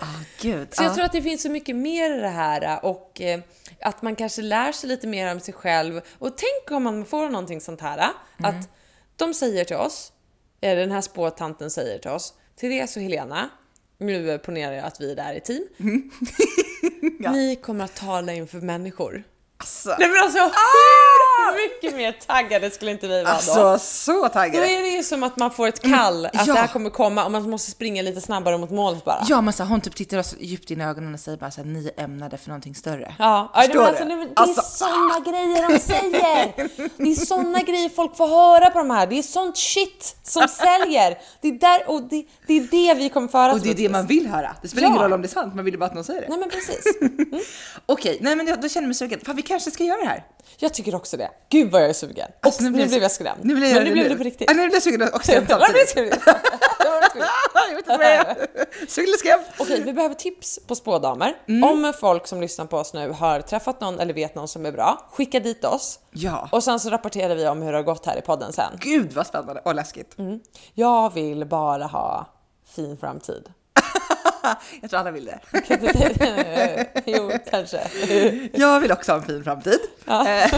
Ah, 0.00 0.20
gud. 0.40 0.74
Så 0.74 0.82
jag 0.82 0.90
ja. 0.90 0.94
tror 0.94 1.04
att 1.04 1.12
det 1.12 1.22
finns 1.22 1.42
så 1.42 1.50
mycket 1.50 1.76
mer 1.76 2.18
i 2.18 2.20
det 2.20 2.28
här 2.28 2.84
och 2.84 3.20
eh, 3.20 3.40
att 3.80 4.02
man 4.02 4.16
kanske 4.16 4.42
lär 4.42 4.72
sig 4.72 4.88
lite 4.88 5.06
mer 5.06 5.32
om 5.32 5.40
sig 5.40 5.54
själv. 5.54 6.00
Och 6.18 6.36
tänk 6.36 6.76
om 6.76 6.82
man 6.82 7.04
får 7.04 7.28
någonting 7.30 7.60
sånt 7.60 7.80
här, 7.80 7.98
Mm. 8.38 8.50
att 8.50 8.68
de 9.16 9.34
säger 9.34 9.64
till 9.64 9.76
oss, 9.76 10.12
den 10.60 10.90
här 10.90 11.00
spåtanten 11.00 11.70
säger 11.70 11.98
till 11.98 12.10
oss, 12.10 12.34
Therese 12.60 12.96
och 12.96 13.02
Helena, 13.02 13.50
nu 13.98 14.38
ponerar 14.38 14.72
jag 14.72 14.84
att 14.84 15.00
vi 15.00 15.12
är 15.12 15.16
där 15.16 15.34
i 15.34 15.40
team. 15.40 15.66
Mm. 15.80 16.10
Ja. 17.22 17.32
Ni 17.32 17.56
kommer 17.56 17.84
att 17.84 17.96
tala 17.96 18.32
inför 18.32 18.60
människor. 18.60 19.22
Alltså, 19.60 19.94
Nej 19.98 20.08
men 20.08 20.22
alltså 20.24 20.38
hur 21.46 21.68
mycket 21.68 21.96
mer 21.96 22.12
taggade 22.26 22.70
skulle 22.70 22.90
inte 22.90 23.08
vi 23.08 23.14
vara 23.22 23.24
då? 23.24 23.30
alltså 23.30 23.78
så 23.78 24.22
Då 24.22 24.28
taggad. 24.28 24.62
är 24.64 24.80
det 24.82 24.88
ju 24.88 25.02
som 25.02 25.22
att 25.22 25.36
man 25.36 25.50
får 25.50 25.68
ett 25.68 25.82
kall, 25.82 26.26
att 26.26 26.32
ja. 26.34 26.44
det 26.54 26.60
här 26.60 26.66
kommer 26.68 26.90
komma 26.90 27.24
och 27.24 27.30
man 27.32 27.50
måste 27.50 27.70
springa 27.70 28.02
lite 28.02 28.20
snabbare 28.20 28.58
mot 28.58 28.70
målet 28.70 29.04
bara. 29.04 29.22
Ja 29.28 29.40
men 29.40 29.52
så 29.54 29.62
här, 29.62 29.70
hon 29.70 29.80
typ 29.80 29.94
tittar 29.96 30.18
oss 30.18 30.34
djupt 30.40 30.70
in 30.70 30.80
i 30.80 30.84
ögonen 30.84 31.14
och 31.14 31.20
säger 31.20 31.38
bara 31.38 31.50
såhär, 31.50 31.68
ni 31.68 31.92
är 31.96 32.04
ämnade 32.04 32.38
för 32.38 32.48
någonting 32.48 32.74
större. 32.74 33.14
Ja, 33.18 33.52
Förstår 33.54 33.74
men 33.74 33.86
alltså, 33.88 34.04
du? 34.04 34.10
det, 34.10 34.24
det 34.24 34.30
Alltså, 34.36 34.60
är 34.60 34.64
såna 34.88 35.20
grejer 35.32 35.68
de 35.72 35.78
säger! 35.78 36.54
Det 36.96 37.10
är 37.10 37.26
såna 37.26 37.62
grejer 37.62 37.88
folk 37.88 38.16
får 38.16 38.28
höra 38.28 38.70
på 38.70 38.78
de 38.78 38.90
här. 38.90 39.06
Det 39.06 39.18
är 39.18 39.22
sånt 39.22 39.56
shit 39.58 40.16
som 40.22 40.48
säljer. 40.48 41.18
Det 41.40 41.48
är, 41.48 41.52
där, 41.52 41.90
och 41.90 42.02
det, 42.02 42.24
det 42.46 42.54
är 42.58 42.64
det 42.70 42.94
vi 42.94 43.08
kommer 43.08 43.28
föra 43.28 43.52
Och 43.52 43.60
det 43.60 43.70
är 43.70 43.74
det 43.74 43.88
man 43.88 44.06
vill 44.06 44.26
höra. 44.26 44.56
Det 44.62 44.68
spelar 44.68 44.88
Ja. 44.88 44.90
ingen 44.90 45.02
roll 45.02 45.12
om 45.12 45.22
det 45.22 45.26
är 45.28 45.30
sant, 45.30 45.54
man 45.54 45.64
vill 45.64 45.78
bara 45.78 45.86
att 45.86 45.94
någon 45.94 46.04
säger 46.04 46.20
det. 46.20 46.26
Nej 46.28 46.38
men 46.38 46.50
precis. 46.50 46.84
Okej, 47.86 48.18
nej 48.20 48.36
men 48.36 48.46
jag, 48.46 48.60
då 48.60 48.68
känner 48.68 48.84
jag 48.84 48.88
mig 48.88 48.94
sugen. 48.94 49.20
Fan 49.26 49.36
vi 49.36 49.42
kanske 49.42 49.70
ska 49.70 49.84
göra 49.84 50.00
det 50.02 50.08
här. 50.08 50.24
Jag 50.58 50.74
tycker 50.74 50.94
också 50.94 51.16
det. 51.16 51.29
Gud 51.48 51.70
vad 51.70 51.82
jag 51.82 51.88
är 51.88 51.94
sugen. 51.94 52.28
Och 52.40 52.46
Alltså, 52.46 52.62
nu, 52.62 52.80
jag 52.80 52.88
blev 52.88 53.02
jag 53.02 53.10
skrämd. 53.10 53.44
Nu 53.44 53.54
vill 53.54 53.62
jag 53.62 53.74
men 53.74 53.84
nu 53.84 53.92
blev 53.92 54.04
nu. 54.04 54.10
det 54.10 54.16
på 54.16 54.24
riktigt. 54.24 54.50
Ja, 54.50 54.54
nu 54.56 54.62
blir 54.66 54.74
jag 54.76 54.82
sugen 54.82 55.02
och 55.14 55.24
skrämd 55.24 55.48
nu 55.48 55.56
blev 55.72 55.86
samtidigt. 55.86 56.24
Det 57.14 57.18
jag 57.68 57.76
vet 57.76 57.78
inte 57.78 57.96
vad 57.96 58.06
jag 58.06 58.14
är. 58.14 58.86
Sugen 58.88 59.08
eller 59.08 59.18
skrämd? 59.18 59.42
Okej, 59.58 59.82
vi 59.84 59.92
behöver 59.92 60.14
tips 60.14 60.58
på 60.66 60.74
spådamer. 60.74 61.36
Mm. 61.48 61.64
Om 61.64 61.92
folk 62.00 62.26
som 62.26 62.40
lyssnar 62.40 62.66
på 62.66 62.76
oss 62.76 62.94
nu 62.94 63.10
har 63.10 63.40
träffat 63.40 63.80
någon 63.80 64.00
eller 64.00 64.14
vet 64.14 64.34
någon 64.34 64.48
som 64.48 64.66
är 64.66 64.72
bra, 64.72 65.08
skicka 65.12 65.40
dit 65.40 65.64
oss. 65.64 65.98
Ja. 66.10 66.48
Och 66.52 66.64
sen 66.64 66.80
så 66.80 66.90
rapporterar 66.90 67.34
vi 67.34 67.48
om 67.48 67.62
hur 67.62 67.72
det 67.72 67.78
har 67.78 67.82
gått 67.82 68.06
här 68.06 68.18
i 68.18 68.20
podden 68.20 68.52
sen. 68.52 68.72
Gud 68.80 69.12
vad 69.12 69.26
spännande 69.26 69.60
och 69.64 69.74
läskigt. 69.74 70.16
Jag 70.74 71.14
vill 71.14 71.44
bara 71.46 71.84
ha 71.86 72.26
fin 72.76 72.96
framtid. 72.96 73.52
Jag 74.80 74.90
tror 74.90 75.00
alla 75.00 75.10
vill 75.10 75.24
det. 75.24 75.40
jo, 77.06 77.30
kanske. 77.50 77.80
Jag 78.52 78.80
vill 78.80 78.92
också 78.92 79.12
ha 79.12 79.18
en 79.18 79.24
fin 79.24 79.44
framtid. 79.44 79.78
Ja. 80.04 80.28
Eh, 80.28 80.54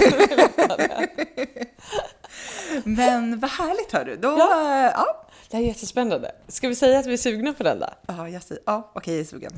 Men 2.84 3.40
vad 3.40 3.50
härligt 3.50 3.92
hörru. 3.92 4.16
Då, 4.16 4.28
Ja. 4.28 4.82
ja. 4.84 4.92
ja. 4.96 5.18
Det 5.50 5.56
här 5.56 5.64
är 5.64 5.68
jättespännande. 5.68 6.32
Ska 6.48 6.68
vi 6.68 6.74
säga 6.74 6.98
att 6.98 7.06
vi 7.06 7.12
är 7.12 7.16
sugna 7.16 7.52
på 7.52 7.62
den 7.62 7.78
där? 7.78 7.94
Ja, 8.06 8.28
jag 8.28 8.42
säger, 8.42 8.62
ja, 8.66 8.90
okej 8.94 9.14
jag 9.14 9.20
är 9.20 9.24
sugen. 9.24 9.52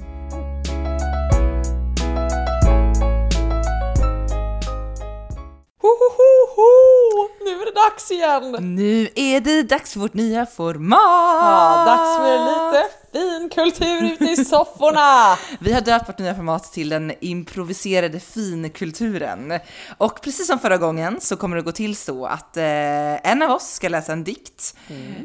Nu 7.44 7.50
är 7.50 7.64
det 7.64 7.72
dags 7.72 8.10
igen! 8.10 8.74
Nu 8.74 9.08
är 9.14 9.40
det 9.40 9.62
dags 9.62 9.92
för 9.92 10.00
vårt 10.00 10.14
nya 10.14 10.46
format! 10.46 10.98
Ja, 11.00 11.84
dags 11.86 12.16
för 12.16 12.72
lite 12.72 12.88
fin 13.12 13.50
kultur 13.50 14.02
ute 14.02 14.24
i 14.24 14.44
sofforna! 14.44 15.36
Vi 15.60 15.72
har 15.72 15.80
döpt 15.80 16.08
vårt 16.08 16.18
nya 16.18 16.34
format 16.34 16.72
till 16.72 16.88
den 16.88 17.12
improviserade 17.20 18.20
finkulturen. 18.20 19.52
Och 19.98 20.20
precis 20.22 20.46
som 20.46 20.58
förra 20.58 20.76
gången 20.76 21.20
så 21.20 21.36
kommer 21.36 21.56
det 21.56 21.62
gå 21.62 21.72
till 21.72 21.96
så 21.96 22.26
att 22.26 22.56
eh, 22.56 23.30
en 23.30 23.42
av 23.42 23.50
oss 23.50 23.74
ska 23.74 23.88
läsa 23.88 24.12
en 24.12 24.24
dikt 24.24 24.76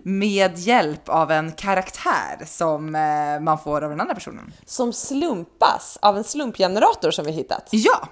med 0.04 0.58
hjälp 0.58 1.10
av 1.10 1.32
en 1.32 1.52
karaktär 1.52 2.46
som 2.46 2.96
eh, 2.96 3.40
man 3.42 3.60
får 3.60 3.84
av 3.84 3.90
den 3.90 4.02
andra 4.02 4.16
personen. 4.16 4.54
Som 4.66 4.94
slumpas 4.94 5.98
av 6.02 6.18
en 6.18 6.24
slumpgenerator 6.24 7.12
som 7.12 7.26
vi 7.26 7.32
hittat. 7.32 7.68
Ja! 7.72 8.08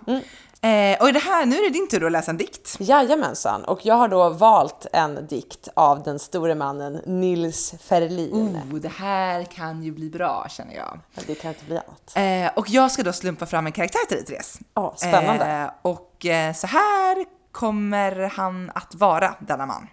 Eh, 0.61 1.01
och 1.01 1.13
det 1.13 1.19
här, 1.19 1.45
nu 1.45 1.55
är 1.55 1.63
det 1.63 1.69
din 1.69 1.87
tur 1.87 2.05
att 2.05 2.11
läsa 2.11 2.31
en 2.31 2.37
dikt. 2.37 2.77
Jajamensan, 2.79 3.63
och 3.63 3.85
jag 3.85 3.95
har 3.95 4.07
då 4.07 4.29
valt 4.29 4.85
en 4.93 5.27
dikt 5.27 5.67
av 5.73 6.03
den 6.03 6.19
store 6.19 6.55
mannen 6.55 7.01
Nils 7.05 7.73
Ferlin. 7.81 8.57
Oh, 8.71 8.75
det 8.79 8.87
här 8.87 9.43
kan 9.43 9.83
ju 9.83 9.91
bli 9.91 10.09
bra 10.09 10.47
känner 10.49 10.75
jag. 10.75 10.99
Men 11.15 11.23
Det 11.27 11.35
kan 11.35 11.49
inte 11.49 11.65
bli 11.65 11.77
annat. 11.77 12.13
Eh, 12.15 12.59
och 12.59 12.69
jag 12.69 12.91
ska 12.91 13.03
då 13.03 13.13
slumpa 13.13 13.45
fram 13.45 13.65
en 13.65 13.71
karaktär 13.71 14.05
till 14.07 14.17
dig 14.17 14.25
Therese. 14.25 14.59
Ja, 14.73 14.93
spännande. 14.97 15.45
Eh, 15.45 15.69
och 15.81 16.25
eh, 16.25 16.53
så 16.53 16.67
här 16.67 17.25
kommer 17.51 18.31
han 18.35 18.71
att 18.75 18.95
vara, 18.95 19.35
denna 19.39 19.65
man. 19.65 19.87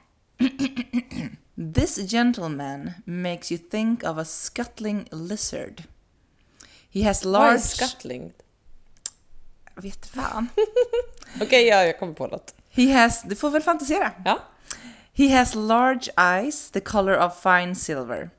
This 1.75 2.11
gentleman 2.11 2.91
makes 3.05 3.53
you 3.53 3.61
think 3.71 4.03
of 4.03 4.19
a 4.19 4.25
scuttling 4.25 5.09
lizard. 5.11 5.83
He 6.93 7.07
has 7.07 7.25
Vad 7.25 7.35
är 7.35 7.39
large... 7.39 7.59
scuttling? 9.75 9.91
Vet 9.91 10.07
fan. 10.07 10.49
Okej, 11.41 11.67
ja, 11.67 11.85
jag 11.85 11.99
kommer 11.99 12.15
på 12.15 12.27
något. 12.27 12.55
He 12.71 12.93
has... 12.93 13.23
Du 13.23 13.37
får 13.37 13.51
väl 13.51 13.63
fantisera. 13.63 14.11
Ja. 14.25 14.39
He 15.13 15.29
has 15.29 15.55
large 15.55 16.11
eyes, 16.17 16.71
the 16.71 16.81
color 16.81 17.19
of 17.19 17.43
fine 17.43 17.75
silver. 17.75 18.31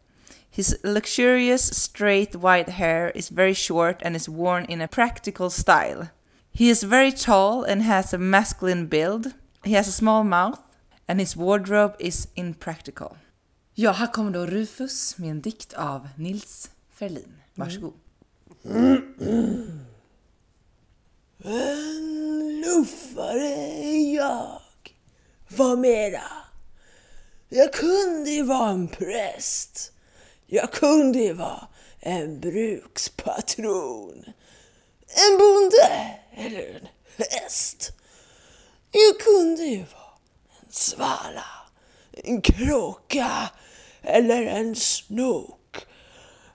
His 0.51 0.75
luxurious 0.83 1.73
straight 1.83 2.35
white 2.35 2.71
hair 2.71 3.11
is 3.15 3.29
very 3.29 3.53
short 3.53 4.01
and 4.01 4.15
is 4.15 4.29
worn 4.29 4.65
in 4.65 4.81
a 4.81 4.87
practical 4.87 5.49
style. 5.49 6.07
He 6.51 6.69
is 6.69 6.83
very 6.83 7.11
tall 7.11 7.65
and 7.65 7.81
has 7.81 8.13
a 8.13 8.17
masculine 8.17 8.87
build. 8.87 9.33
He 9.63 9.73
has 9.73 9.87
a 9.87 9.91
small 9.91 10.23
mouth 10.23 10.59
and 11.07 11.19
his 11.19 11.35
wardrobe 11.35 11.95
is 11.99 12.27
impractical. 12.35 13.17
Ja, 13.73 13.91
här 13.91 14.07
kommer 14.07 14.31
då 14.31 14.45
Rufus 14.45 15.17
med 15.17 15.31
en 15.31 15.41
dikt 15.41 15.73
av 15.73 16.07
Nils 16.15 16.69
Ferlin. 16.93 17.33
Varsågod. 17.55 17.93
En 18.63 19.15
luffare 22.65 23.47
är 23.83 24.15
jag. 24.15 24.61
Vad 25.57 25.79
mera? 25.79 26.31
Jag 27.49 27.73
kunde 27.73 28.29
ju 28.29 28.43
vara 28.43 28.69
en 28.69 28.87
präst. 28.87 29.91
Jag 30.47 30.71
kunde 30.71 31.19
ju 31.19 31.33
vara 31.33 31.67
en 31.99 32.39
brukspatron. 32.39 34.25
En 35.07 35.37
bonde 35.37 36.17
eller 36.35 36.75
en 36.75 36.87
häst. 37.17 37.91
Jag 38.91 39.19
kunde 39.19 39.63
ju 39.63 39.77
vara 39.77 40.17
en 40.61 40.71
svala, 40.71 41.45
en 42.11 42.41
kråka 42.41 43.49
eller 44.01 44.43
en 44.43 44.75
snok. 44.75 45.85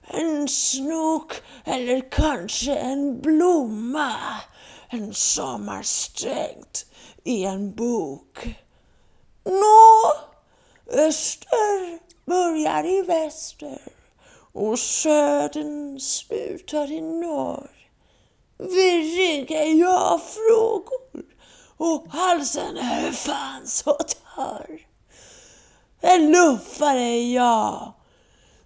En 0.03 0.49
snok 0.49 1.33
eller 1.65 2.11
kanske 2.11 2.75
en 2.75 3.21
blomma. 3.21 4.17
En 4.89 5.15
sommarsträngt 5.15 6.87
i 7.25 7.45
en 7.45 7.75
bok. 7.75 8.49
Nå, 9.45 10.13
öster 10.87 11.99
börjar 12.25 12.87
i 12.87 13.03
väster 13.03 13.79
och 14.53 14.79
södern 14.79 16.01
slutar 16.01 16.93
i 16.93 17.01
norr. 17.01 17.71
Virrig 18.59 19.51
är 19.51 19.81
jag 19.81 20.21
frågor 20.23 21.25
och 21.77 22.07
halsen 22.11 22.77
är 22.77 23.13
fan 23.13 23.67
så 23.67 23.93
torr. 23.93 24.87
En 26.01 26.33
luffare 26.33 27.01
är 27.01 27.35
jag 27.35 27.93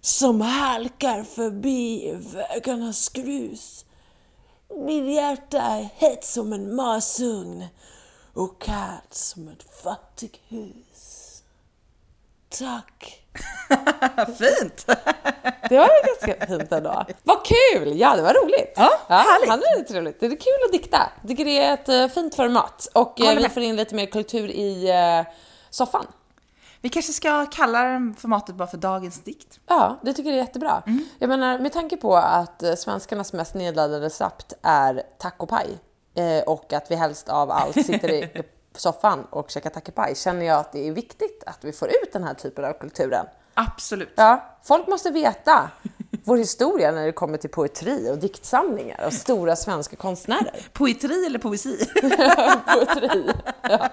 som 0.01 0.41
halkar 0.41 1.23
förbi 1.23 2.11
vägarnas 2.33 3.09
grus. 3.09 3.85
Mitt 4.85 5.15
hjärta 5.15 5.61
är 5.61 5.89
hett 5.95 6.25
som 6.25 6.53
en 6.53 6.75
masugn 6.75 7.65
och 8.35 8.61
kallt 8.61 9.13
som 9.13 9.47
ett 9.47 9.83
fattighus. 9.83 11.43
Tack! 12.49 13.25
Fint! 14.37 14.85
Det 15.69 15.77
var 15.77 16.05
ganska 16.07 16.47
fint 16.47 16.71
ändå. 16.71 17.05
Vad 17.23 17.37
kul! 17.45 17.99
Ja, 17.99 18.15
det 18.15 18.21
var 18.21 18.33
roligt. 18.33 18.73
Ja, 18.75 18.91
härligt. 19.07 19.49
Han 19.49 19.59
är 19.59 19.83
trevligt. 19.83 20.19
Det 20.19 20.25
är 20.25 20.29
kul 20.29 20.65
att 20.65 20.71
dikta. 20.71 21.11
Jag 21.21 21.29
tycker 21.29 21.45
det 21.45 21.59
är 21.59 21.73
ett 21.73 21.89
eh, 21.89 22.07
fint 22.07 22.35
format 22.35 22.87
och 22.93 23.21
eh, 23.21 23.35
vi 23.35 23.41
med. 23.41 23.51
får 23.51 23.63
in 23.63 23.75
lite 23.75 23.95
mer 23.95 24.05
kultur 24.05 24.49
i 24.49 24.89
eh, 24.89 25.33
soffan. 25.69 26.05
Vi 26.81 26.89
kanske 26.89 27.13
ska 27.13 27.45
kalla 27.45 28.13
formatet 28.17 28.55
bara 28.55 28.67
för 28.67 28.77
dagens 28.77 29.23
dikt. 29.23 29.59
Ja, 29.67 29.99
det 30.01 30.13
tycker 30.13 30.29
jag 30.29 30.39
är 30.39 30.43
jättebra. 30.43 30.83
Jag 31.19 31.27
menar, 31.27 31.59
med 31.59 31.73
tanke 31.73 31.97
på 31.97 32.15
att 32.15 32.63
svenskarnas 32.77 33.33
mest 33.33 33.53
nedladdade 33.53 34.05
recept 34.05 34.53
är 34.61 35.03
tacopaj 35.17 35.79
eh, 36.15 36.43
och 36.43 36.73
att 36.73 36.91
vi 36.91 36.95
helst 36.95 37.29
av 37.29 37.51
allt 37.51 37.85
sitter 37.85 38.09
i 38.11 38.43
soffan 38.75 39.27
och 39.29 39.49
käkar 39.49 39.69
tacopaj 39.69 40.15
känner 40.15 40.45
jag 40.45 40.59
att 40.59 40.71
det 40.71 40.87
är 40.87 40.91
viktigt 40.91 41.43
att 41.45 41.63
vi 41.63 41.71
får 41.71 41.87
ut 41.87 42.13
den 42.13 42.23
här 42.23 42.33
typen 42.33 42.65
av 42.65 42.73
kulturen. 42.73 43.25
Absolut. 43.53 44.13
Ja, 44.15 44.57
folk 44.63 44.87
måste 44.87 45.11
veta 45.11 45.69
vår 46.23 46.37
historia 46.37 46.91
när 46.91 47.05
det 47.05 47.11
kommer 47.11 47.37
till 47.37 47.49
poetri 47.49 48.11
och 48.11 48.17
diktsamlingar 48.17 49.05
och 49.05 49.13
stora 49.13 49.55
svenska 49.55 49.95
konstnärer. 49.95 50.67
Poetri 50.73 51.25
eller 51.25 51.39
poesi? 51.39 51.77
Poetri. 52.65 53.31
Ja. 53.61 53.89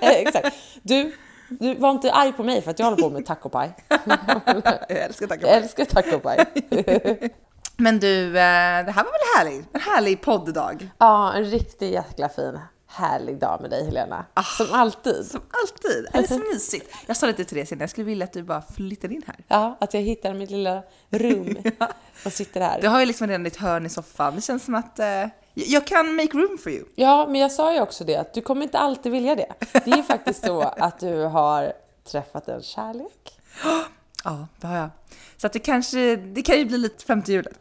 Exakt. 0.00 0.56
Du, 0.82 1.16
du 1.48 1.74
var 1.74 1.90
inte 1.90 2.12
arg 2.12 2.32
på 2.32 2.42
mig 2.42 2.62
för 2.62 2.70
att 2.70 2.78
jag 2.78 2.86
håller 2.86 3.02
på 3.02 3.10
med 3.10 3.26
tacopaj. 3.26 3.74
Jag 4.88 4.88
älskar 4.88 5.26
tack. 5.26 5.42
Jag 5.42 5.50
älskar 5.50 5.84
tacopaj. 5.84 6.46
Men 7.76 8.00
du, 8.00 8.26
eh, 8.26 8.32
det 8.84 8.92
här 8.92 9.04
var 9.04 9.12
väl 9.12 9.36
härligt? 9.38 9.68
En 9.72 9.80
härlig 9.80 10.20
podddag. 10.20 10.90
Ja, 10.98 11.32
en 11.32 11.44
riktigt 11.44 11.92
jäkla 11.92 12.28
fin, 12.28 12.58
härlig 12.86 13.38
dag 13.38 13.58
med 13.60 13.70
dig 13.70 13.84
Helena. 13.84 14.24
Som 14.56 14.66
alltid. 14.72 15.26
Som 15.26 15.40
alltid. 15.62 16.06
Det 16.12 16.18
är 16.18 16.22
så 16.22 16.38
mysigt. 16.52 16.94
Jag 17.06 17.16
sa 17.16 17.26
det 17.26 17.32
till 17.32 17.46
Therese 17.46 17.72
innan, 17.72 17.80
jag 17.80 17.90
skulle 17.90 18.04
vilja 18.04 18.24
att 18.24 18.32
du 18.32 18.42
bara 18.42 18.62
flyttar 18.62 19.12
in 19.12 19.22
här. 19.26 19.36
Ja, 19.48 19.76
att 19.80 19.94
jag 19.94 20.00
hittar 20.00 20.34
mitt 20.34 20.50
lilla 20.50 20.82
rum 21.10 21.56
och 22.24 22.32
sitter 22.32 22.60
här. 22.60 22.80
Du 22.80 22.88
har 22.88 23.00
ju 23.00 23.06
liksom 23.06 23.26
redan 23.26 23.42
ditt 23.42 23.56
hörn 23.56 23.86
i 23.86 23.88
soffan. 23.88 24.34
Det 24.34 24.40
känns 24.40 24.64
som 24.64 24.74
att 24.74 24.98
eh, 24.98 25.26
jag 25.54 25.86
kan 25.86 26.14
make 26.14 26.38
room 26.38 26.58
for 26.58 26.72
you. 26.72 26.84
Ja, 26.94 27.26
men 27.26 27.40
jag 27.40 27.52
sa 27.52 27.74
ju 27.74 27.80
också 27.80 28.04
det 28.04 28.16
att 28.16 28.34
du 28.34 28.40
kommer 28.40 28.62
inte 28.62 28.78
alltid 28.78 29.12
vilja 29.12 29.36
det. 29.36 29.52
Det 29.84 29.90
är 29.90 29.96
ju 29.96 30.02
faktiskt 30.02 30.44
så 30.46 30.60
att 30.62 31.00
du 31.00 31.24
har 31.24 31.72
träffat 32.04 32.48
en 32.48 32.62
kärlek. 32.62 33.40
Ja, 34.24 34.46
det 34.60 34.66
har 34.66 34.76
jag. 34.76 34.90
Så 35.36 35.46
att 35.46 35.52
det 35.52 35.58
kanske, 35.58 36.16
det 36.16 36.42
kan 36.42 36.58
ju 36.58 36.64
bli 36.64 36.78
lite 36.78 37.04
femte 37.04 37.32
hjulet. 37.32 37.58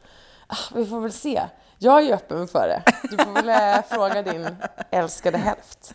Ah, 0.48 0.56
Vi 0.76 0.86
får 0.86 1.00
väl 1.02 1.12
se. 1.14 1.42
Jag 1.84 1.98
är 1.98 2.02
ju 2.02 2.14
öppen 2.14 2.48
för 2.48 2.68
det. 2.68 2.84
Du 3.10 3.18
får 3.24 3.32
väl 3.32 3.50
eh, 3.50 3.84
fråga 3.90 4.22
din 4.22 4.48
älskade 4.92 5.38
hälft 5.38 5.94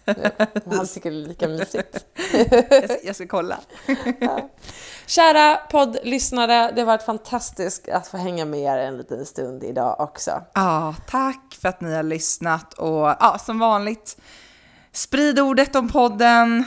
om 0.65 0.77
han 0.77 0.87
tycker 0.87 1.11
det 1.11 1.17
är 1.17 1.29
lika 1.29 1.49
mysigt. 1.49 2.07
Jag 2.33 2.85
ska, 2.85 2.97
jag 3.07 3.17
ska 3.17 3.27
kolla. 3.27 3.59
Kära 5.07 5.57
poddlyssnare, 5.57 6.73
det 6.73 6.81
har 6.81 6.87
varit 6.87 7.03
fantastiskt 7.03 7.89
att 7.89 8.09
få 8.09 8.17
hänga 8.17 8.45
med 8.45 8.61
er 8.61 8.79
en 8.79 8.97
liten 8.97 9.27
stund 9.27 9.65
idag 9.65 10.01
också. 10.01 10.43
Ja, 10.55 10.95
tack 11.07 11.59
för 11.61 11.69
att 11.69 11.81
ni 11.81 11.95
har 11.95 12.03
lyssnat 12.03 12.75
och 12.75 13.07
ja, 13.21 13.39
som 13.47 13.59
vanligt, 13.59 14.17
sprid 14.93 15.41
ordet 15.41 15.77
om 15.77 15.89
podden, 15.89 16.65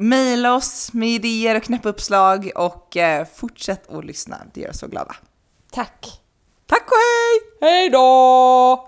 mejla 0.00 0.54
oss 0.54 0.92
med 0.92 1.08
idéer 1.08 1.56
och 1.56 1.62
knäppuppslag 1.62 2.50
och 2.54 2.96
eh, 2.96 3.26
fortsätt 3.34 3.90
att 3.90 4.04
lyssna. 4.04 4.36
Det 4.54 4.60
gör 4.60 4.70
oss 4.70 4.78
så 4.78 4.86
glada. 4.86 5.16
Tack! 5.70 6.20
Tack 6.66 6.84
och 6.90 6.96
hej! 6.96 7.70
Hej 7.70 7.90
då! 7.90 8.78